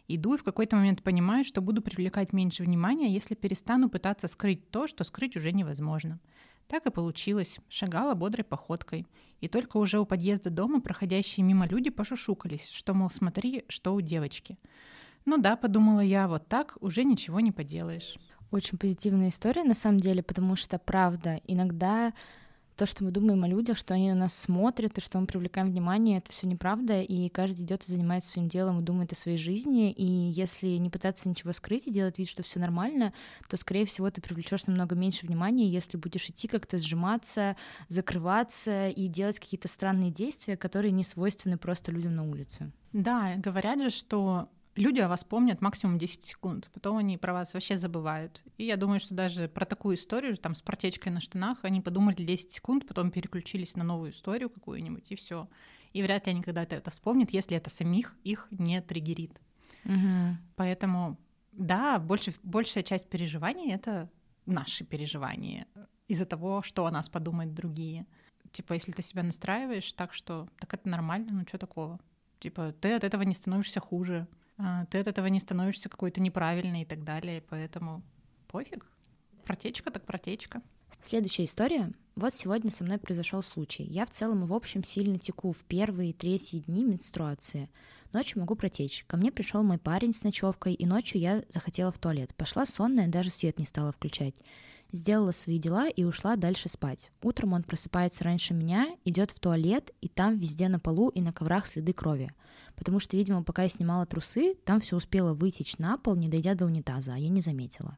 Иду 0.07 0.33
и 0.33 0.37
в 0.37 0.43
какой-то 0.43 0.75
момент 0.75 1.03
понимаю, 1.03 1.43
что 1.43 1.61
буду 1.61 1.81
привлекать 1.81 2.33
меньше 2.33 2.63
внимания, 2.63 3.13
если 3.13 3.35
перестану 3.35 3.89
пытаться 3.89 4.27
скрыть 4.27 4.71
то, 4.71 4.87
что 4.87 5.03
скрыть 5.03 5.35
уже 5.35 5.51
невозможно. 5.51 6.19
Так 6.67 6.85
и 6.85 6.91
получилось. 6.91 7.59
Шагала 7.67 8.15
бодрой 8.15 8.45
походкой. 8.45 9.05
И 9.41 9.47
только 9.47 9.77
уже 9.77 9.99
у 9.99 10.05
подъезда 10.05 10.49
дома 10.49 10.81
проходящие 10.81 11.45
мимо 11.45 11.67
люди 11.67 11.89
пошушукались, 11.89 12.67
что, 12.69 12.93
мол, 12.93 13.09
смотри, 13.09 13.65
что 13.67 13.93
у 13.93 14.01
девочки. 14.01 14.57
Ну 15.25 15.37
да, 15.37 15.55
подумала 15.57 15.99
я, 15.99 16.27
вот 16.27 16.47
так 16.47 16.77
уже 16.79 17.03
ничего 17.03 17.39
не 17.39 17.51
поделаешь. 17.51 18.17
Очень 18.51 18.77
позитивная 18.77 19.29
история, 19.29 19.63
на 19.63 19.75
самом 19.75 19.99
деле, 19.99 20.23
потому 20.23 20.55
что, 20.55 20.79
правда, 20.79 21.39
иногда 21.45 22.13
то, 22.79 22.85
что 22.85 23.03
мы 23.03 23.11
думаем 23.11 23.43
о 23.43 23.47
людях, 23.47 23.77
что 23.77 23.93
они 23.93 24.09
на 24.09 24.15
нас 24.15 24.33
смотрят, 24.33 24.97
и 24.97 25.01
что 25.01 25.19
мы 25.19 25.27
привлекаем 25.27 25.69
внимание, 25.69 26.19
это 26.19 26.31
все 26.31 26.47
неправда, 26.47 27.01
и 27.01 27.27
каждый 27.27 27.65
идет 27.65 27.83
и 27.83 27.91
занимается 27.91 28.31
своим 28.31 28.47
делом 28.47 28.79
и 28.79 28.83
думает 28.83 29.11
о 29.11 29.15
своей 29.15 29.37
жизни, 29.37 29.91
и 29.91 30.05
если 30.05 30.67
не 30.77 30.89
пытаться 30.89 31.27
ничего 31.27 31.51
скрыть 31.51 31.87
и 31.87 31.91
делать 31.91 32.17
вид, 32.17 32.29
что 32.29 32.41
все 32.41 32.57
нормально, 32.57 33.11
то, 33.49 33.57
скорее 33.57 33.85
всего, 33.85 34.09
ты 34.09 34.21
привлечешь 34.21 34.65
намного 34.65 34.95
меньше 34.95 35.27
внимания, 35.27 35.67
если 35.67 35.97
будешь 35.97 36.29
идти 36.29 36.47
как-то 36.47 36.77
сжиматься, 36.79 37.57
закрываться 37.89 38.87
и 38.87 39.07
делать 39.09 39.39
какие-то 39.39 39.67
странные 39.67 40.09
действия, 40.09 40.55
которые 40.55 40.91
не 40.91 41.03
свойственны 41.03 41.57
просто 41.57 41.91
людям 41.91 42.15
на 42.15 42.23
улице. 42.23 42.71
Да, 42.93 43.35
говорят 43.35 43.81
же, 43.81 43.89
что 43.89 44.47
люди 44.75 44.99
о 44.99 45.07
вас 45.07 45.23
помнят 45.23 45.61
максимум 45.61 45.97
10 45.97 46.23
секунд, 46.23 46.69
потом 46.73 46.97
они 46.97 47.17
про 47.17 47.33
вас 47.33 47.53
вообще 47.53 47.77
забывают. 47.77 48.43
И 48.57 48.65
я 48.65 48.77
думаю, 48.77 48.99
что 48.99 49.13
даже 49.13 49.47
про 49.47 49.65
такую 49.65 49.95
историю, 49.95 50.37
там, 50.37 50.55
с 50.55 50.61
протечкой 50.61 51.11
на 51.11 51.21
штанах, 51.21 51.59
они 51.63 51.81
подумали 51.81 52.23
10 52.23 52.51
секунд, 52.51 52.87
потом 52.87 53.11
переключились 53.11 53.75
на 53.75 53.83
новую 53.83 54.11
историю 54.11 54.49
какую-нибудь, 54.49 55.05
и 55.09 55.15
все. 55.15 55.47
И 55.93 56.03
вряд 56.03 56.27
ли 56.27 56.31
они 56.33 56.41
когда-то 56.41 56.75
это 56.75 56.91
вспомнят, 56.91 57.31
если 57.31 57.57
это 57.57 57.69
самих 57.69 58.15
их 58.23 58.47
не 58.51 58.79
триггерит. 58.81 59.39
Угу. 59.85 60.37
Поэтому, 60.55 61.17
да, 61.51 61.99
больше, 61.99 62.33
большая 62.43 62.83
часть 62.83 63.09
переживаний— 63.09 63.71
это 63.73 64.09
наши 64.45 64.83
переживания 64.83 65.67
из-за 66.07 66.25
того, 66.25 66.61
что 66.61 66.85
о 66.85 66.91
нас 66.91 67.09
подумают 67.09 67.53
другие. 67.53 68.05
Типа, 68.51 68.73
если 68.73 68.91
ты 68.91 69.03
себя 69.03 69.23
настраиваешь 69.23 69.93
так, 69.93 70.13
что 70.13 70.49
так 70.59 70.73
это 70.73 70.89
нормально, 70.89 71.33
ну 71.33 71.43
что 71.47 71.57
такого? 71.57 71.99
Типа, 72.39 72.71
ты 72.71 72.93
от 72.93 73.03
этого 73.03 73.21
не 73.23 73.33
становишься 73.33 73.79
хуже, 73.79 74.27
ты 74.89 74.97
от 74.99 75.07
этого 75.07 75.27
не 75.27 75.39
становишься 75.39 75.89
какой-то 75.89 76.21
неправильной 76.21 76.81
и 76.81 76.85
так 76.85 77.03
далее, 77.03 77.43
поэтому 77.49 78.01
пофиг. 78.47 78.85
Протечка 79.45 79.91
так 79.91 80.05
протечка. 80.05 80.61
Следующая 81.01 81.45
история. 81.45 81.91
Вот 82.15 82.33
сегодня 82.33 82.69
со 82.69 82.83
мной 82.83 82.97
произошел 82.97 83.41
случай. 83.41 83.83
Я 83.83 84.05
в 84.05 84.09
целом 84.09 84.43
и 84.43 84.47
в 84.47 84.53
общем 84.53 84.83
сильно 84.83 85.17
теку 85.17 85.53
в 85.53 85.63
первые 85.63 86.09
и 86.09 86.13
третьи 86.13 86.59
дни 86.59 86.83
менструации. 86.83 87.69
Ночью 88.11 88.41
могу 88.41 88.55
протечь. 88.55 89.05
Ко 89.07 89.15
мне 89.15 89.31
пришел 89.31 89.63
мой 89.63 89.77
парень 89.77 90.13
с 90.13 90.23
ночевкой, 90.23 90.73
и 90.73 90.85
ночью 90.85 91.21
я 91.21 91.43
захотела 91.49 91.91
в 91.91 91.99
туалет. 91.99 92.35
Пошла 92.35 92.65
сонная, 92.65 93.07
даже 93.07 93.29
свет 93.29 93.59
не 93.59 93.65
стала 93.65 93.93
включать. 93.93 94.35
Сделала 94.91 95.31
свои 95.31 95.59
дела 95.59 95.87
и 95.87 96.03
ушла 96.03 96.35
дальше 96.35 96.67
спать. 96.67 97.11
Утром 97.21 97.53
он 97.53 97.63
просыпается 97.63 98.23
раньше 98.23 98.55
меня, 98.55 98.87
идет 99.05 99.29
в 99.29 99.39
туалет, 99.39 99.91
и 100.01 100.07
там 100.07 100.37
везде 100.37 100.67
на 100.67 100.79
полу 100.79 101.09
и 101.09 101.21
на 101.21 101.31
коврах 101.31 101.67
следы 101.67 101.93
крови. 101.93 102.31
Потому 102.75 102.99
что, 102.99 103.15
видимо, 103.15 103.43
пока 103.43 103.63
я 103.63 103.69
снимала 103.69 104.07
трусы, 104.07 104.55
там 104.65 104.81
все 104.81 104.95
успело 104.95 105.33
вытечь 105.33 105.77
на 105.77 105.97
пол, 105.97 106.15
не 106.15 106.27
дойдя 106.27 106.55
до 106.55 106.65
унитаза, 106.65 107.13
а 107.13 107.17
я 107.17 107.29
не 107.29 107.41
заметила. 107.41 107.97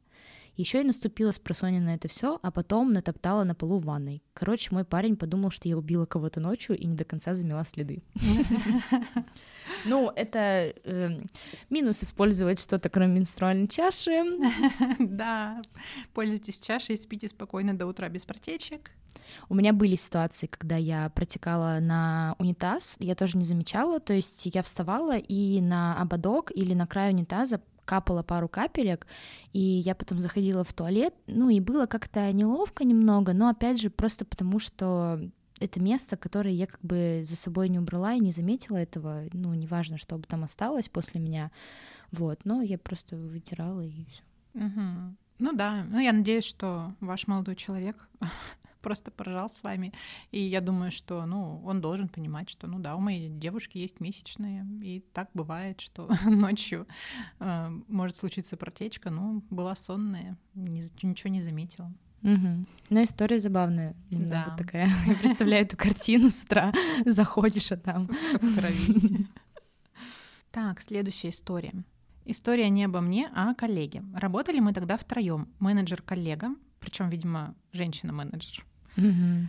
Еще 0.58 0.82
и 0.82 0.84
наступила 0.84 1.32
с 1.32 1.40
просони 1.40 1.80
на 1.80 1.96
это 1.96 2.08
все, 2.08 2.40
а 2.42 2.52
потом 2.52 2.94
натоптала 2.94 3.44
на 3.44 3.56
полу 3.56 3.80
в 3.80 3.86
ванной. 3.86 4.22
Короче, 4.34 4.70
мой 4.72 4.84
парень 4.84 5.16
подумал, 5.16 5.50
что 5.50 5.68
я 5.68 5.78
убила 5.78 6.06
кого-то 6.06 6.40
ночью 6.40 6.78
и 6.78 6.86
не 6.86 6.96
до 6.96 7.06
конца 7.06 7.34
замела 7.34 7.66
следы. 7.66 8.04
Ну, 9.86 10.12
это 10.16 10.74
э, 10.84 11.22
минус 11.70 12.04
использовать 12.04 12.60
что-то, 12.60 12.90
кроме 12.90 13.20
менструальной 13.20 13.68
чаши. 13.68 14.22
Да, 15.00 15.62
пользуйтесь 16.14 16.60
чашей 16.60 16.96
и 16.96 16.98
спите 16.98 17.28
спокойно 17.28 17.76
до 17.76 17.88
утра 17.88 18.10
без 18.10 18.26
протечек. 18.26 18.92
У 19.50 19.56
меня 19.56 19.74
были 19.74 19.96
ситуации, 19.96 20.48
когда 20.48 20.76
я 20.76 21.10
протекала 21.10 21.80
на 21.80 22.36
унитаз, 22.40 22.96
я 23.00 23.16
тоже 23.16 23.38
не 23.38 23.46
замечала, 23.46 24.00
то 24.00 24.14
есть 24.14 24.46
я 24.46 24.64
вставала 24.64 25.18
и 25.18 25.62
на 25.62 26.00
ободок 26.02 26.52
или 26.54 26.74
на 26.74 26.88
край 26.88 27.12
унитаза 27.12 27.62
капала 27.86 28.24
пару 28.24 28.48
капелек, 28.48 29.08
и 29.54 29.60
я 29.60 29.96
потом 29.96 30.20
заходила 30.20 30.64
в 30.64 30.74
туалет, 30.74 31.14
ну 31.28 31.50
и 31.50 31.60
было 31.60 31.86
как-то 31.86 32.32
неловко 32.32 32.84
немного, 32.84 33.34
но 33.34 33.50
опять 33.50 33.82
же 33.82 33.90
просто 33.90 34.26
потому, 34.26 34.60
что 34.60 35.20
это 35.60 35.80
место, 35.80 36.18
которое 36.18 36.54
я 36.54 36.68
как 36.68 36.82
бы 36.82 37.22
за 37.24 37.36
собой 37.36 37.70
не 37.70 37.80
убрала 37.80 38.14
и 38.14 38.20
не 38.20 38.32
заметила 38.32 38.78
этого, 38.78 39.24
ну, 39.32 39.54
неважно, 39.54 39.98
что 39.98 40.18
бы 40.18 40.24
там 40.24 40.44
осталось 40.44 40.90
после 40.90 41.22
меня, 41.22 41.52
вот, 42.12 42.40
но 42.46 42.62
я 42.62 42.78
просто 42.78 43.16
вытирала 43.16 43.82
и 43.82 44.06
все. 44.06 44.24
Угу. 44.54 45.16
Ну 45.40 45.54
да, 45.54 45.86
ну 45.90 46.00
я 46.00 46.14
надеюсь, 46.14 46.44
что 46.44 46.94
ваш 47.00 47.28
молодой 47.28 47.56
человек 47.56 47.96
просто 48.82 49.12
поржал 49.12 49.50
с 49.50 49.64
вами, 49.64 49.94
и 50.32 50.40
я 50.40 50.62
думаю, 50.62 50.92
что, 50.92 51.26
ну, 51.26 51.62
он 51.66 51.82
должен 51.82 52.10
понимать, 52.10 52.50
что, 52.50 52.68
ну 52.68 52.80
да, 52.80 52.96
у 52.96 53.00
моей 53.00 53.30
девушки 53.30 53.78
есть 53.78 54.00
месячные, 54.00 54.66
и 54.82 55.04
так 55.14 55.30
бывает, 55.34 55.82
что 55.82 56.10
ночью 56.26 56.88
э, 57.40 57.70
может 57.88 58.18
случиться 58.18 58.58
протечка, 58.58 59.10
ну, 59.10 59.44
была 59.50 59.76
сонная, 59.76 60.38
ни, 60.54 60.84
ничего 61.06 61.30
не 61.30 61.42
заметила. 61.42 61.92
Угу. 62.24 62.66
Ну, 62.90 63.04
история 63.04 63.40
забавная, 63.40 63.96
немного 64.10 64.46
да. 64.48 64.56
такая. 64.58 64.90
Я 65.08 65.16
представляю 65.16 65.66
эту 65.66 65.78
картину 65.78 66.30
с 66.30 66.44
утра, 66.44 66.72
заходишь, 67.06 67.72
а 67.72 67.78
там. 67.78 68.10
Так, 70.52 70.82
следующая 70.82 71.30
история. 71.30 71.74
История 72.26 72.70
не 72.70 72.84
обо 72.84 73.02
мне, 73.02 73.32
а 73.34 73.52
о 73.52 73.56
коллеге. 73.56 74.04
Работали 74.14 74.60
мы 74.60 74.74
тогда 74.74 74.98
втроем. 74.98 75.48
Менеджер-коллега, 75.60 76.56
причем, 76.80 77.10
видимо, 77.10 77.56
женщина-менеджер. 77.72 78.66
Угу. 78.98 79.48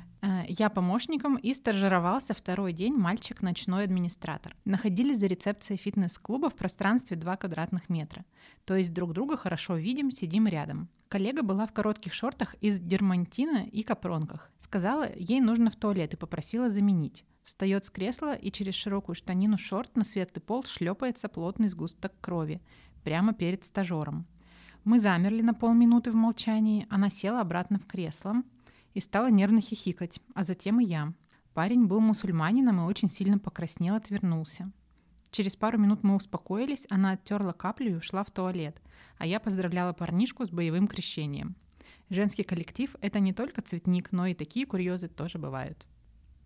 Я 0.48 0.70
помощником 0.70 1.36
и 1.36 1.52
стажировался 1.52 2.32
второй 2.32 2.72
день 2.72 2.94
мальчик-ночной 2.94 3.84
администратор. 3.84 4.56
Находились 4.64 5.18
за 5.18 5.26
рецепцией 5.26 5.78
фитнес-клуба 5.78 6.48
в 6.48 6.54
пространстве 6.54 7.16
2 7.16 7.36
квадратных 7.36 7.88
метра. 7.88 8.24
То 8.64 8.76
есть 8.76 8.92
друг 8.92 9.12
друга 9.14 9.36
хорошо 9.36 9.74
видим, 9.76 10.12
сидим 10.12 10.46
рядом. 10.46 10.88
Коллега 11.08 11.42
была 11.42 11.66
в 11.66 11.72
коротких 11.72 12.14
шортах 12.14 12.54
из 12.60 12.78
дермантина 12.78 13.66
и 13.66 13.82
капронках. 13.82 14.50
Сказала, 14.58 15.08
ей 15.14 15.40
нужно 15.40 15.70
в 15.70 15.76
туалет 15.76 16.14
и 16.14 16.16
попросила 16.16 16.70
заменить. 16.70 17.24
Встает 17.44 17.84
с 17.84 17.90
кресла 17.90 18.34
и 18.34 18.52
через 18.52 18.74
широкую 18.74 19.16
штанину 19.16 19.58
шорт 19.58 19.96
на 19.96 20.04
светлый 20.04 20.40
пол 20.40 20.62
шлепается 20.62 21.28
плотный 21.28 21.68
сгусток 21.68 22.12
крови. 22.20 22.62
Прямо 23.02 23.32
перед 23.34 23.64
стажером. 23.64 24.26
Мы 24.84 25.00
замерли 25.00 25.42
на 25.42 25.52
полминуты 25.52 26.12
в 26.12 26.14
молчании. 26.14 26.86
Она 26.88 27.10
села 27.10 27.40
обратно 27.40 27.80
в 27.80 27.86
кресло 27.86 28.42
и 28.94 29.00
стала 29.00 29.30
нервно 29.30 29.60
хихикать, 29.60 30.20
а 30.34 30.44
затем 30.44 30.80
и 30.80 30.84
я. 30.84 31.12
Парень 31.54 31.86
был 31.86 32.00
мусульманином 32.00 32.80
и 32.80 32.84
очень 32.84 33.08
сильно 33.08 33.38
покраснел, 33.38 33.94
отвернулся. 33.94 34.70
Через 35.30 35.56
пару 35.56 35.78
минут 35.78 36.02
мы 36.02 36.16
успокоились, 36.16 36.86
она 36.90 37.12
оттерла 37.12 37.52
каплю 37.52 37.92
и 37.92 37.96
ушла 37.96 38.24
в 38.24 38.30
туалет– 38.30 38.80
а 39.18 39.26
я 39.26 39.38
поздравляла 39.38 39.92
парнишку 39.92 40.44
с 40.44 40.50
боевым 40.50 40.88
крещением. 40.88 41.54
Женский 42.10 42.42
коллектив— 42.42 42.94
это 43.00 43.20
не 43.20 43.32
только 43.32 43.62
цветник, 43.62 44.12
но 44.12 44.26
и 44.26 44.34
такие 44.34 44.66
курьезы 44.66 45.06
тоже 45.06 45.38
бывают. 45.38 45.86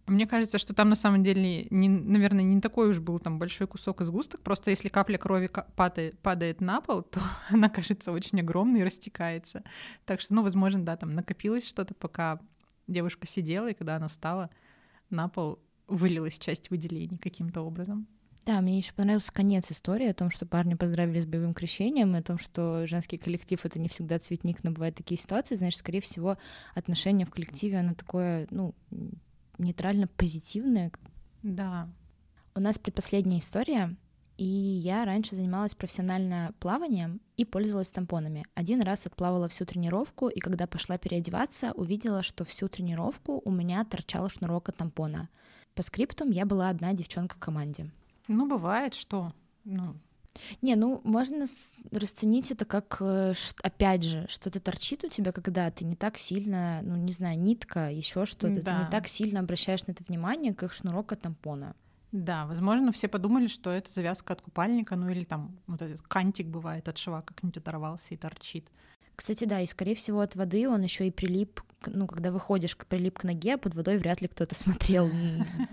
Мне 0.06 0.26
кажется, 0.26 0.58
что 0.58 0.72
там 0.72 0.88
на 0.88 0.94
самом 0.94 1.24
деле, 1.24 1.66
не, 1.70 1.88
наверное, 1.88 2.44
не 2.44 2.60
такой 2.60 2.90
уж 2.90 3.00
был 3.00 3.18
там 3.18 3.38
большой 3.40 3.66
кусок 3.66 4.02
из 4.02 4.10
густок. 4.10 4.40
Просто 4.42 4.70
если 4.70 4.88
капля 4.88 5.18
крови 5.18 5.50
падает, 5.74 6.18
падает 6.20 6.60
на 6.60 6.80
пол, 6.80 7.02
то 7.02 7.20
она 7.50 7.68
кажется 7.68 8.12
очень 8.12 8.40
огромной 8.40 8.80
и 8.80 8.84
растекается. 8.84 9.64
Так 10.04 10.20
что, 10.20 10.34
ну, 10.34 10.42
возможно, 10.42 10.84
да, 10.84 10.96
там 10.96 11.10
накопилось 11.10 11.66
что-то, 11.66 11.94
пока 11.94 12.40
девушка 12.86 13.26
сидела, 13.26 13.70
и 13.70 13.74
когда 13.74 13.96
она 13.96 14.06
встала, 14.06 14.50
на 15.10 15.28
пол 15.28 15.58
вылилась 15.88 16.38
часть 16.38 16.70
выделений 16.70 17.18
каким-то 17.18 17.62
образом. 17.62 18.06
Да, 18.44 18.60
мне 18.60 18.78
еще 18.78 18.92
понравился 18.92 19.32
конец 19.32 19.72
истории 19.72 20.06
о 20.06 20.14
том, 20.14 20.30
что 20.30 20.46
парни 20.46 20.74
поздравили 20.74 21.18
с 21.18 21.26
боевым 21.26 21.52
крещением, 21.52 22.14
и 22.14 22.20
о 22.20 22.22
том, 22.22 22.38
что 22.38 22.86
женский 22.86 23.18
коллектив 23.18 23.58
это 23.64 23.80
не 23.80 23.88
всегда 23.88 24.20
цветник, 24.20 24.62
но 24.62 24.70
бывают 24.70 24.94
такие 24.94 25.18
ситуации, 25.18 25.56
значит, 25.56 25.80
скорее 25.80 26.00
всего, 26.00 26.38
отношение 26.72 27.26
в 27.26 27.30
коллективе, 27.30 27.78
оно 27.78 27.94
такое, 27.94 28.46
ну, 28.50 28.72
нейтрально 29.58 30.06
позитивное. 30.06 30.90
Да. 31.42 31.88
У 32.54 32.60
нас 32.60 32.78
предпоследняя 32.78 33.40
история, 33.40 33.96
и 34.36 34.44
я 34.44 35.04
раньше 35.04 35.34
занималась 35.34 35.74
профессионально 35.74 36.52
плаванием 36.58 37.20
и 37.36 37.44
пользовалась 37.44 37.90
тампонами. 37.90 38.44
Один 38.54 38.82
раз 38.82 39.06
отплавала 39.06 39.48
всю 39.48 39.64
тренировку, 39.64 40.28
и 40.28 40.40
когда 40.40 40.66
пошла 40.66 40.98
переодеваться, 40.98 41.72
увидела, 41.72 42.22
что 42.22 42.44
всю 42.44 42.68
тренировку 42.68 43.40
у 43.44 43.50
меня 43.50 43.84
торчал 43.84 44.28
шнурок 44.28 44.68
от 44.68 44.76
тампона. 44.76 45.28
По 45.74 45.82
скриптум 45.82 46.30
я 46.30 46.44
была 46.46 46.68
одна 46.68 46.92
девчонка 46.92 47.36
в 47.36 47.38
команде. 47.38 47.90
Ну, 48.28 48.48
бывает, 48.48 48.94
что. 48.94 49.32
Ну, 49.64 49.96
не, 50.62 50.74
ну 50.76 51.00
можно 51.04 51.46
расценить 51.90 52.50
это 52.50 52.64
как, 52.64 52.98
э, 53.00 53.32
опять 53.62 54.02
же, 54.02 54.26
что-то 54.28 54.60
торчит 54.60 55.04
у 55.04 55.08
тебя, 55.08 55.32
когда 55.32 55.70
ты 55.70 55.84
не 55.84 55.96
так 55.96 56.18
сильно, 56.18 56.80
ну 56.82 56.96
не 56.96 57.12
знаю, 57.12 57.38
нитка, 57.38 57.90
еще 57.90 58.26
что-то, 58.26 58.62
да. 58.62 58.78
ты 58.78 58.84
не 58.84 58.90
так 58.90 59.08
сильно 59.08 59.40
обращаешь 59.40 59.86
на 59.86 59.92
это 59.92 60.04
внимание, 60.04 60.54
как 60.54 60.72
шнурок 60.72 61.12
от 61.12 61.22
тампона. 61.22 61.74
Да, 62.12 62.46
возможно, 62.46 62.92
все 62.92 63.08
подумали, 63.08 63.46
что 63.46 63.70
это 63.70 63.90
завязка 63.92 64.32
от 64.32 64.40
купальника, 64.40 64.96
ну 64.96 65.08
или 65.10 65.24
там 65.24 65.58
вот 65.66 65.82
этот 65.82 66.00
кантик 66.02 66.46
бывает 66.46 66.88
от 66.88 66.98
шва 66.98 67.22
как-нибудь 67.22 67.58
оторвался 67.58 68.14
и 68.14 68.16
торчит. 68.16 68.68
Кстати, 69.16 69.44
да, 69.44 69.60
и 69.60 69.66
скорее 69.66 69.94
всего 69.94 70.20
от 70.20 70.36
воды 70.36 70.68
он 70.68 70.82
еще 70.82 71.06
и 71.06 71.10
прилип, 71.10 71.62
ну, 71.86 72.06
когда 72.06 72.30
выходишь, 72.30 72.76
прилип 72.76 73.18
к 73.18 73.24
ноге, 73.24 73.54
а 73.54 73.58
под 73.58 73.74
водой 73.74 73.96
вряд 73.96 74.20
ли 74.20 74.28
кто-то 74.28 74.54
смотрел, 74.54 75.10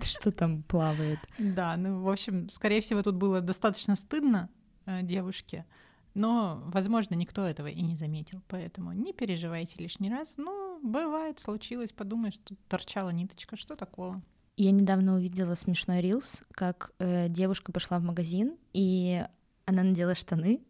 что 0.02 0.32
там 0.32 0.62
плавает. 0.62 1.18
Да, 1.38 1.76
ну, 1.76 2.02
в 2.02 2.08
общем, 2.08 2.48
скорее 2.48 2.80
всего, 2.80 3.02
тут 3.02 3.16
было 3.16 3.42
достаточно 3.42 3.96
стыдно 3.96 4.48
э, 4.86 5.02
девушке, 5.02 5.66
но, 6.14 6.62
возможно, 6.66 7.14
никто 7.14 7.44
этого 7.44 7.66
и 7.66 7.82
не 7.82 7.96
заметил, 7.96 8.40
поэтому 8.48 8.92
не 8.92 9.12
переживайте 9.12 9.76
лишний 9.78 10.10
раз. 10.10 10.34
Ну, 10.38 10.80
бывает, 10.82 11.38
случилось, 11.38 11.92
подумаешь, 11.92 12.38
тут 12.42 12.58
торчала 12.66 13.10
ниточка, 13.10 13.56
что 13.56 13.76
такого? 13.76 14.22
Я 14.56 14.70
недавно 14.70 15.16
увидела 15.16 15.54
смешной 15.54 16.00
рилс, 16.00 16.44
как 16.52 16.92
э, 16.98 17.28
девушка 17.28 17.72
пошла 17.72 17.98
в 17.98 18.02
магазин, 18.02 18.56
и 18.72 19.24
она 19.66 19.82
надела 19.82 20.14
штаны, 20.14 20.60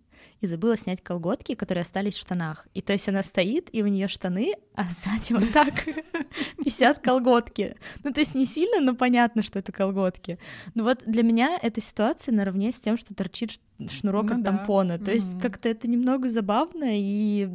и 0.41 0.47
забыла 0.47 0.77
снять 0.77 1.03
колготки, 1.03 1.55
которые 1.55 1.83
остались 1.83 2.17
в 2.17 2.21
штанах. 2.21 2.67
И 2.75 2.81
то 2.81 2.93
есть 2.93 3.09
она 3.09 3.23
стоит, 3.23 3.69
и 3.73 3.83
у 3.83 3.87
нее 3.87 4.09
штаны, 4.09 4.55
а 4.75 4.85
сзади 4.85 5.33
вот 5.33 5.53
так 5.53 5.87
висят 6.65 7.01
колготки. 7.01 7.77
Ну, 8.03 8.13
то 8.13 8.21
есть 8.21 8.35
не 8.35 8.47
сильно, 8.47 8.81
но 8.81 8.95
понятно, 8.95 9.43
что 9.43 9.59
это 9.59 9.73
колготки. 9.73 10.39
Но 10.75 10.85
вот 10.85 11.03
для 11.07 11.23
меня 11.23 11.59
эта 11.61 11.81
ситуация 11.81 12.35
наравне 12.35 12.73
с 12.73 12.79
тем, 12.81 12.97
что 12.97 13.15
торчит 13.15 13.61
шнурок 13.89 14.27
ну, 14.31 14.37
от 14.37 14.43
да. 14.43 14.51
тампона. 14.51 14.99
То 14.99 15.13
есть 15.13 15.41
как-то 15.41 15.69
это 15.69 15.89
немного 15.89 16.29
забавно 16.29 16.87
и 16.89 17.49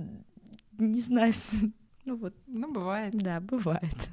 не 0.80 1.02
знаю, 1.02 1.34
ну 2.06 2.16
вот. 2.18 2.34
Ну, 2.48 2.72
бывает. 2.72 3.14
Да, 3.14 3.40
бывает. 3.40 4.10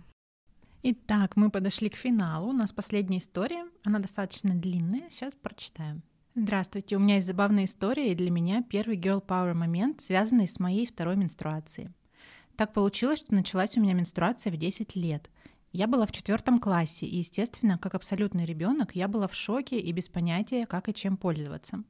Итак, 0.82 1.36
мы 1.36 1.50
подошли 1.50 1.88
к 1.88 1.96
финалу. 1.96 2.50
У 2.50 2.52
нас 2.52 2.72
последняя 2.72 3.18
история. 3.18 3.64
Она 3.84 3.98
достаточно 3.98 4.54
длинная. 4.54 5.08
Сейчас 5.10 5.32
прочитаем. 5.40 6.02
Здравствуйте, 6.38 6.96
у 6.96 6.98
меня 6.98 7.14
есть 7.14 7.26
забавная 7.26 7.64
история, 7.64 8.12
и 8.12 8.14
для 8.14 8.30
меня 8.30 8.62
первый 8.62 8.98
girl 8.98 9.24
power 9.24 9.54
момент, 9.54 10.02
связанный 10.02 10.46
с 10.46 10.60
моей 10.60 10.86
второй 10.86 11.16
менструацией. 11.16 11.88
Так 12.56 12.74
получилось, 12.74 13.20
что 13.20 13.34
началась 13.34 13.78
у 13.78 13.80
меня 13.80 13.94
менструация 13.94 14.52
в 14.52 14.58
10 14.58 14.94
лет. 14.96 15.30
Я 15.72 15.86
была 15.86 16.04
в 16.04 16.12
четвертом 16.12 16.60
классе, 16.60 17.06
и, 17.06 17.16
естественно, 17.16 17.78
как 17.78 17.94
абсолютный 17.94 18.44
ребенок, 18.44 18.94
я 18.94 19.08
была 19.08 19.28
в 19.28 19.34
шоке 19.34 19.78
и 19.80 19.90
без 19.92 20.10
понятия, 20.10 20.66
как 20.66 20.90
и 20.90 20.94
чем 20.94 21.16
пользоваться. 21.16 21.82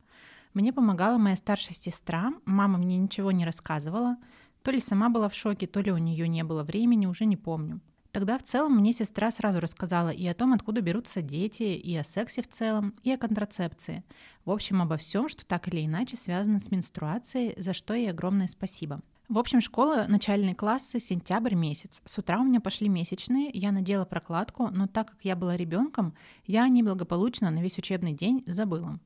Мне 0.54 0.72
помогала 0.72 1.18
моя 1.18 1.34
старшая 1.34 1.74
сестра, 1.74 2.32
мама 2.44 2.78
мне 2.78 2.98
ничего 2.98 3.32
не 3.32 3.44
рассказывала, 3.44 4.16
то 4.62 4.70
ли 4.70 4.78
сама 4.78 5.08
была 5.08 5.28
в 5.28 5.34
шоке, 5.34 5.66
то 5.66 5.80
ли 5.80 5.90
у 5.90 5.98
нее 5.98 6.28
не 6.28 6.44
было 6.44 6.62
времени, 6.62 7.06
уже 7.06 7.24
не 7.24 7.36
помню. 7.36 7.80
Тогда 8.16 8.38
в 8.38 8.42
целом 8.44 8.76
мне 8.76 8.94
сестра 8.94 9.30
сразу 9.30 9.60
рассказала 9.60 10.08
и 10.08 10.26
о 10.26 10.32
том, 10.32 10.54
откуда 10.54 10.80
берутся 10.80 11.20
дети, 11.20 11.64
и 11.64 11.94
о 11.98 12.02
сексе 12.02 12.40
в 12.40 12.48
целом, 12.48 12.94
и 13.02 13.12
о 13.12 13.18
контрацепции. 13.18 14.04
В 14.46 14.52
общем, 14.52 14.80
обо 14.80 14.96
всем, 14.96 15.28
что 15.28 15.44
так 15.44 15.68
или 15.68 15.84
иначе 15.84 16.16
связано 16.16 16.58
с 16.58 16.70
менструацией, 16.70 17.62
за 17.62 17.74
что 17.74 17.92
ей 17.92 18.08
огромное 18.08 18.46
спасибо. 18.46 19.02
В 19.28 19.36
общем, 19.36 19.60
школа, 19.60 20.06
начальные 20.08 20.54
классы, 20.54 20.98
сентябрь 20.98 21.54
месяц. 21.54 22.00
С 22.06 22.16
утра 22.16 22.40
у 22.40 22.44
меня 22.44 22.62
пошли 22.62 22.88
месячные, 22.88 23.50
я 23.52 23.70
надела 23.70 24.06
прокладку, 24.06 24.70
но 24.70 24.86
так 24.86 25.10
как 25.10 25.18
я 25.22 25.36
была 25.36 25.54
ребенком, 25.54 26.14
я 26.46 26.66
неблагополучно 26.68 27.50
на 27.50 27.58
весь 27.58 27.76
учебный 27.76 28.14
день 28.14 28.42
забыла. 28.46 28.98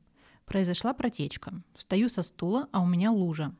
Произошла 0.44 0.94
протечка. 0.94 1.52
Встаю 1.74 2.10
со 2.10 2.22
стула, 2.22 2.68
а 2.70 2.80
у 2.80 2.86
меня 2.86 3.10
лужа. 3.10 3.52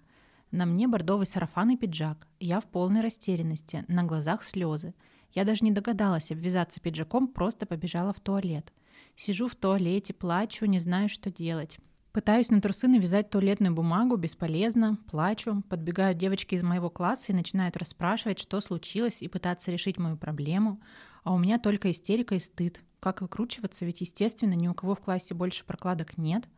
На 0.53 0.65
мне 0.65 0.87
бордовый 0.87 1.27
сарафан 1.27 1.71
и 1.71 1.77
пиджак. 1.77 2.29
Я 2.39 2.61
в 2.61 2.67
полной 2.67 3.01
растерянности, 3.01 3.85
на 3.89 4.05
глазах 4.05 4.45
слезы. 4.45 4.95
Я 5.33 5.45
даже 5.45 5.65
не 5.65 5.71
догадалась 5.71 6.33
обвязаться 6.33 6.81
пиджаком, 6.81 7.29
просто 7.29 7.67
побежала 7.67 8.13
в 8.13 8.21
туалет. 8.21 8.73
Сижу 9.17 9.49
в 9.49 9.55
туалете, 9.55 10.13
плачу, 10.13 10.65
не 10.67 10.79
знаю, 10.79 11.09
что 11.09 11.31
делать. 11.31 11.79
Пытаюсь 12.13 12.51
на 12.51 12.61
трусы 12.61 12.89
навязать 12.89 13.31
туалетную 13.31 13.73
бумагу, 13.73 14.17
бесполезно, 14.17 14.99
плачу. 15.09 15.63
Подбегают 15.69 16.19
девочки 16.19 16.57
из 16.57 16.63
моего 16.63 16.91
класса 16.91 17.31
и 17.31 17.35
начинают 17.35 17.77
расспрашивать, 17.77 18.41
что 18.41 18.61
случилось, 18.61 19.19
и 19.21 19.29
пытаться 19.29 19.71
решить 19.71 19.97
мою 19.97 20.17
проблему. 20.17 20.81
А 21.23 21.33
у 21.33 21.39
меня 21.39 21.61
только 21.61 21.91
истерика 21.91 22.35
и 22.35 22.41
стыд. 22.41 22.83
Как 22.99 23.23
выкручиваться, 23.23 23.85
ведь, 23.85 24.01
естественно, 24.01 24.55
ни 24.55 24.67
у 24.67 24.75
кого 24.75 24.97
в 24.97 25.01
классе 25.01 25.35
больше 25.35 25.65
прокладок 25.65 26.19
нет. 26.19 26.49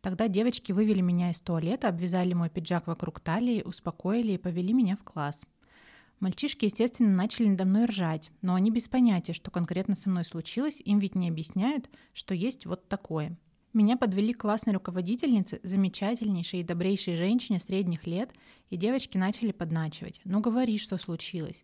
Тогда 0.00 0.26
девочки 0.26 0.72
вывели 0.72 1.00
меня 1.00 1.30
из 1.30 1.40
туалета, 1.40 1.88
обвязали 1.88 2.32
мой 2.32 2.50
пиджак 2.50 2.88
вокруг 2.88 3.20
талии, 3.20 3.62
успокоили 3.64 4.32
и 4.32 4.38
повели 4.38 4.72
меня 4.72 4.96
в 4.96 5.04
класс. 5.04 5.42
Мальчишки, 6.20 6.64
естественно, 6.64 7.10
начали 7.10 7.48
надо 7.48 7.64
мной 7.64 7.84
ржать, 7.84 8.30
но 8.42 8.54
они 8.54 8.70
без 8.70 8.88
понятия, 8.88 9.32
что 9.32 9.50
конкретно 9.50 9.94
со 9.94 10.10
мной 10.10 10.24
случилось, 10.24 10.80
им 10.84 10.98
ведь 10.98 11.14
не 11.14 11.28
объясняют, 11.28 11.88
что 12.12 12.34
есть 12.34 12.66
вот 12.66 12.88
такое– 12.88 13.36
меня 13.74 13.98
подвели 13.98 14.32
к 14.32 14.40
классной 14.40 14.72
руководительнице, 14.72 15.60
замечательнейшей 15.62 16.60
и 16.60 16.64
добрейшей 16.64 17.16
женщине 17.16 17.60
средних 17.60 18.06
лет, 18.06 18.30
и 18.70 18.76
девочки 18.76 19.18
начали 19.18 19.52
подначивать. 19.52 20.20
«Ну 20.24 20.40
говори, 20.40 20.78
что 20.78 20.96
случилось». 20.96 21.62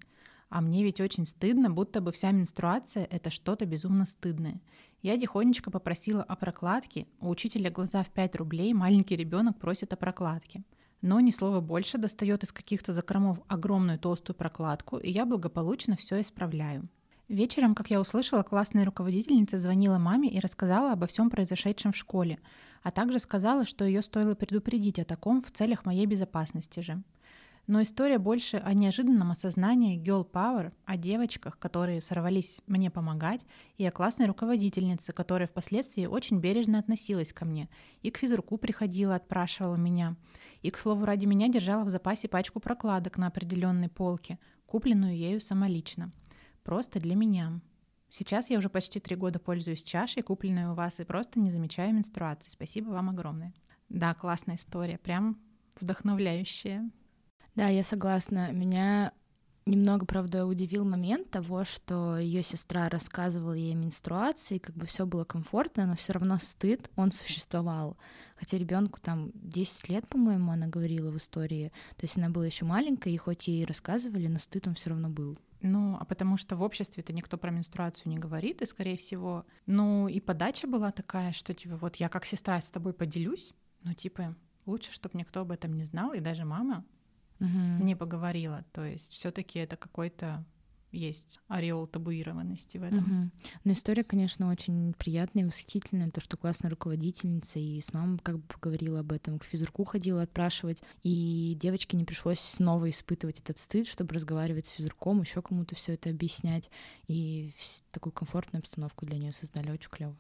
А 0.51 0.61
мне 0.61 0.85
ведь 0.85 1.01
очень 1.01 1.27
стыдно, 1.27 1.71
будто 1.71 2.01
бы 2.01 2.13
вся 2.13 2.31
менструация— 2.31 3.09
это 3.11 3.31
что-то 3.31 3.65
безумно 3.67 4.07
стыдное. 4.07 4.61
Я 5.03 5.19
тихонечко 5.19 5.71
попросила 5.71 6.23
о 6.23 6.37
прокладке, 6.37 7.09
у 7.19 7.31
учителя 7.31 7.71
глаза 7.71 8.05
в 8.05 8.11
5 8.11 8.37
рублей, 8.37 8.73
маленький 8.75 9.17
ребенок 9.17 9.59
просит 9.59 9.93
о 9.93 9.97
прокладке. 9.97 10.63
Но 11.05 11.21
ни 11.21 11.31
слова 11.31 11.61
больше 11.61 11.99
достает 11.99 12.45
из 12.45 12.53
каких-то 12.53 12.95
закромов 12.95 13.39
огромную 13.47 13.99
толстую 13.99 14.35
прокладку, 14.35 14.97
и 14.97 15.11
я 15.11 15.27
благополучно 15.27 15.99
все 15.99 16.19
исправляю. 16.23 16.89
Вечером, 17.29 17.75
как 17.75 17.91
я 17.91 18.01
услышала, 18.01 18.43
классная 18.43 18.87
руководительница 18.87 19.59
звонила 19.59 19.99
маме 19.99 20.31
и 20.31 20.41
рассказала 20.41 20.93
обо 20.93 21.07
всем 21.07 21.29
произошедшем 21.29 21.93
в 21.93 21.97
школе, 21.99 22.39
а 22.83 22.91
также 22.91 23.19
сказала, 23.19 23.67
что 23.67 23.85
ее 23.85 24.01
стоило 24.01 24.35
предупредить 24.35 24.99
о 24.99 25.05
таком 25.05 25.43
в 25.43 25.51
целях 25.51 25.85
моей 25.85 26.07
безопасности 26.07 26.81
же. 26.81 27.03
Но 27.67 27.83
история 27.83 28.19
больше 28.19 28.57
о 28.57 28.73
неожиданном 28.73 29.31
осознании 29.31 30.03
girl 30.03 30.27
power, 30.31 30.73
о 30.87 30.97
девочках, 30.97 31.59
которые 31.59 32.01
сорвались 32.01 32.63
мне 32.67 32.91
помогать, 32.91 33.43
и 33.77 33.85
о 33.85 33.91
классной 33.91 34.25
руководительнице, 34.27 35.13
которая 35.13 35.49
впоследствии 35.49 36.07
очень 36.07 36.41
бережно 36.41 36.79
относилась 36.79 37.35
ко 37.35 37.45
мне, 37.45 37.69
и 38.01 38.11
к 38.11 38.17
физруку 38.17 38.57
приходила, 38.57 39.15
отпрашивала 39.15 39.77
меня, 39.77 40.17
и, 40.65 40.71
к 40.71 40.79
слову, 40.79 41.05
ради 41.05 41.27
меня 41.27 41.49
держала 41.49 41.85
в 41.85 41.91
запасе 41.91 42.27
пачку 42.27 42.59
прокладок 42.59 43.19
на 43.19 43.29
определенной 43.29 43.89
полке, 43.89 44.41
купленную 44.67 45.17
ею 45.17 45.41
самолично– 45.41 46.11
просто 46.65 46.99
для 46.99 47.15
меня. 47.15 47.61
Сейчас 48.09 48.51
я 48.51 48.59
уже 48.59 48.69
почти 48.69 48.99
три 48.99 49.15
года 49.15 49.39
пользуюсь 49.39 49.83
чашей, 49.83 50.23
купленной 50.23 50.67
у 50.67 50.75
вас, 50.75 50.99
и 50.99 51.05
просто 51.05 51.39
не 51.39 51.51
замечаю 51.51 51.95
менструации. 51.95 52.51
Спасибо 52.51 52.91
вам 52.91 53.11
огромное. 53.11 53.53
Да, 53.89 54.15
классная 54.15 54.57
история, 54.57 54.99
прям 54.99 55.39
вдохновляющая. 55.81 56.91
Да, 57.55 57.69
я 57.69 57.85
согласна. 57.85 58.51
Меня 58.51 59.13
немного, 59.67 60.07
правда, 60.07 60.47
удивил 60.47 60.85
момент 60.85 61.31
того, 61.31 61.65
что 61.65 62.19
ее 62.19 62.43
сестра 62.43 62.89
рассказывала 62.89 63.55
ей 63.55 63.73
о 63.73 63.77
менструации, 63.77 64.59
как 64.59 64.77
бы 64.77 64.87
все 64.87 65.07
было 65.07 65.25
комфортно, 65.25 65.87
но 65.87 65.97
все 65.97 66.13
равно 66.13 66.39
стыд, 66.39 66.91
он 66.97 67.13
существовал. 67.13 67.97
Хотя 68.37 68.59
ребенку 68.59 69.01
там 69.01 69.31
10 69.35 69.89
лет, 69.89 70.09
по-моему, 70.09 70.53
она 70.53 70.67
говорила 70.67 71.11
в 71.11 71.17
истории. 71.17 71.73
То 71.97 72.05
есть 72.05 72.17
она 72.19 72.29
была 72.29 72.47
еще 72.47 72.65
маленькая, 72.65 73.13
и 73.13 73.17
хоть 73.17 73.49
ей 73.49 73.65
рассказывали, 73.65 74.27
но 74.27 74.39
стыд 74.39 74.67
он 74.67 74.75
все 74.75 74.91
равно 74.91 75.09
был. 75.09 75.39
Ну, 75.63 75.97
а 75.99 76.05
потому 76.05 76.37
что 76.37 76.57
в 76.57 76.63
обществе-то 76.63 77.15
никто 77.15 77.39
про 77.39 77.51
менструацию 77.51 78.11
не 78.11 78.19
говорит, 78.19 78.61
и, 78.61 78.67
скорее 78.67 78.99
всего, 78.99 79.47
ну, 79.65 80.09
и 80.09 80.21
подача 80.21 80.67
была 80.67 80.93
такая, 80.93 81.33
что, 81.33 81.55
типа, 81.55 81.77
вот 81.77 81.97
я 81.97 82.11
как 82.11 82.27
сестра 82.27 82.61
с 82.61 82.71
тобой 82.71 82.93
поделюсь, 82.93 83.55
ну, 83.83 83.95
типа, 83.95 84.37
лучше, 84.67 84.93
чтобы 84.93 85.17
никто 85.19 85.41
об 85.41 85.53
этом 85.53 85.73
не 85.73 85.85
знал, 85.85 86.13
и 86.13 86.21
даже 86.21 86.45
мама 86.45 86.85
угу. 87.45 87.85
не 87.85 87.95
поговорила. 87.95 88.65
То 88.73 88.85
есть 88.85 89.13
все 89.13 89.31
таки 89.31 89.59
это 89.59 89.77
какой-то 89.77 90.45
есть 90.95 91.41
ореол 91.49 91.87
табуированности 91.87 92.79
в 92.79 92.83
этом. 92.83 92.99
Угу. 92.99 93.31
Но 93.65 93.73
история, 93.73 94.05
конечно, 94.05 94.51
очень 94.51 94.95
приятная 94.95 95.43
и 95.43 95.47
восхитительная. 95.47 96.11
То, 96.11 96.21
что 96.21 96.37
классная 96.37 96.71
руководительница 96.71 97.59
и 97.59 97.81
с 97.81 97.93
мамой 97.93 98.19
как 98.23 98.39
бы 98.39 98.45
поговорила 98.47 99.01
об 99.01 99.13
этом, 99.13 99.39
к 99.39 99.45
физруку 99.45 99.85
ходила 99.85 100.23
отпрашивать, 100.23 100.83
и 101.03 101.57
девочке 101.61 101.97
не 101.97 102.05
пришлось 102.05 102.41
снова 102.41 102.89
испытывать 102.91 103.41
этот 103.41 103.59
стыд, 103.59 103.87
чтобы 103.87 104.15
разговаривать 104.15 104.67
с 104.67 104.71
физруком, 104.71 105.21
еще 105.21 105.43
кому-то 105.43 105.75
все 105.75 105.95
это 105.95 106.11
объяснять. 106.11 106.71
И 107.09 107.53
такую 107.91 108.13
комфортную 108.13 108.61
обстановку 108.61 109.05
для 109.05 109.19
нее 109.19 109.33
создали 109.33 109.71
очень 109.71 109.91
клево. 109.91 110.17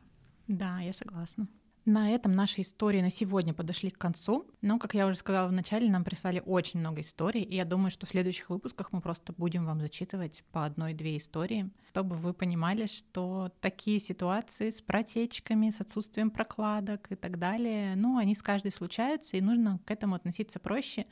Да, 0.48 0.80
я 0.80 0.92
согласна. 0.92 1.48
На 1.84 2.10
этом 2.12 2.32
наши 2.32 2.62
истории 2.62 3.02
на 3.02 3.10
сегодня 3.10 3.52
подошли 3.52 3.90
к 3.90 3.98
концу. 3.98 4.46
Но, 4.62 4.78
как 4.78 4.94
я 4.94 5.06
уже 5.06 5.18
сказала 5.18 5.48
в 5.48 5.52
начале, 5.52 5.90
нам 5.90 6.02
прислали 6.02 6.42
очень 6.44 6.80
много 6.80 7.02
историй, 7.02 7.42
и 7.42 7.56
я 7.56 7.66
думаю, 7.66 7.90
что 7.90 8.06
в 8.06 8.08
следующих 8.08 8.48
выпусках 8.48 8.92
мы 8.92 9.02
просто 9.02 9.34
будем 9.36 9.66
вам 9.66 9.82
зачитывать 9.82 10.42
по 10.50 10.64
одной-две 10.64 11.18
истории, 11.18 11.70
чтобы 11.90 12.16
вы 12.16 12.32
понимали, 12.32 12.86
что 12.86 13.52
такие 13.60 14.00
ситуации 14.00 14.70
с 14.70 14.80
протечками, 14.80 15.68
с 15.68 15.82
отсутствием 15.82 16.30
прокладок 16.30 17.12
и 17.12 17.16
так 17.16 17.38
далее, 17.38 17.96
ну, 17.96 18.16
они 18.16 18.34
с 18.34 18.42
каждой 18.42 18.72
случаются, 18.72 19.36
и 19.36 19.42
нужно 19.42 19.78
к 19.84 19.90
этому 19.90 20.14
относиться 20.14 20.58
проще, 20.58 21.04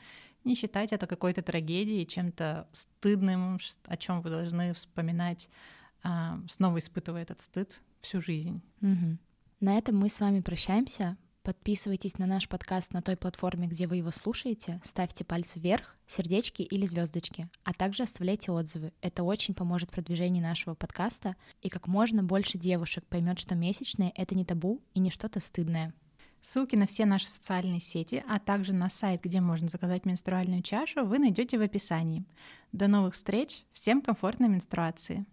не 0.43 0.55
считать 0.55 0.91
это 0.91 1.05
какой-то 1.05 1.43
трагедией, 1.43 2.07
чем-то 2.07 2.67
стыдным, 2.71 3.59
о 3.85 3.97
чем 3.97 4.21
вы 4.21 4.31
должны 4.31 4.73
вспоминать, 4.73 5.49
а, 6.01 6.39
снова 6.49 6.79
испытывая 6.79 7.21
этот 7.21 7.41
стыд 7.41 7.79
всю 8.01 8.19
жизнь. 8.21 8.61
Угу. 8.81 9.17
На 9.63 9.77
этом 9.77 9.95
мы 9.95 10.09
с 10.09 10.19
вами 10.19 10.41
прощаемся. 10.41 11.15
Подписывайтесь 11.41 12.17
на 12.17 12.25
наш 12.25 12.49
подкаст 12.49 12.91
на 12.91 13.01
той 13.01 13.15
платформе, 13.15 13.65
где 13.65 13.87
вы 13.87 13.95
его 13.95 14.11
слушаете, 14.11 14.81
ставьте 14.83 15.23
пальцы 15.23 15.57
вверх, 15.57 15.95
сердечки 16.05 16.63
или 16.63 16.85
звездочки, 16.85 17.47
а 17.63 17.71
также 17.71 18.03
оставляйте 18.03 18.51
отзывы. 18.51 18.91
Это 18.99 19.23
очень 19.23 19.53
поможет 19.53 19.89
продвижению 19.89 20.43
нашего 20.43 20.75
подкаста, 20.75 21.37
и 21.61 21.69
как 21.69 21.87
можно 21.87 22.23
больше 22.23 22.57
девушек 22.57 23.05
поймет, 23.05 23.39
что 23.39 23.55
месячные— 23.55 24.11
это 24.15 24.35
не 24.35 24.43
табу 24.43 24.81
и 24.93 24.99
не 24.99 25.09
что-то 25.09 25.39
стыдное. 25.39 25.93
Ссылки 26.41 26.75
на 26.75 26.85
все 26.85 27.05
наши 27.05 27.29
социальные 27.29 27.79
сети, 27.79 28.21
а 28.27 28.39
также 28.39 28.73
на 28.73 28.89
сайт, 28.89 29.23
где 29.23 29.39
можно 29.39 29.69
заказать 29.69 30.05
менструальную 30.05 30.61
чашу, 30.61 31.05
вы 31.05 31.19
найдете 31.19 31.57
в 31.57 31.61
описании. 31.61 32.25
До 32.73 32.89
новых 32.89 33.13
встреч! 33.13 33.63
Всем 33.71 34.01
комфортной 34.01 34.49
менструации! 34.49 35.25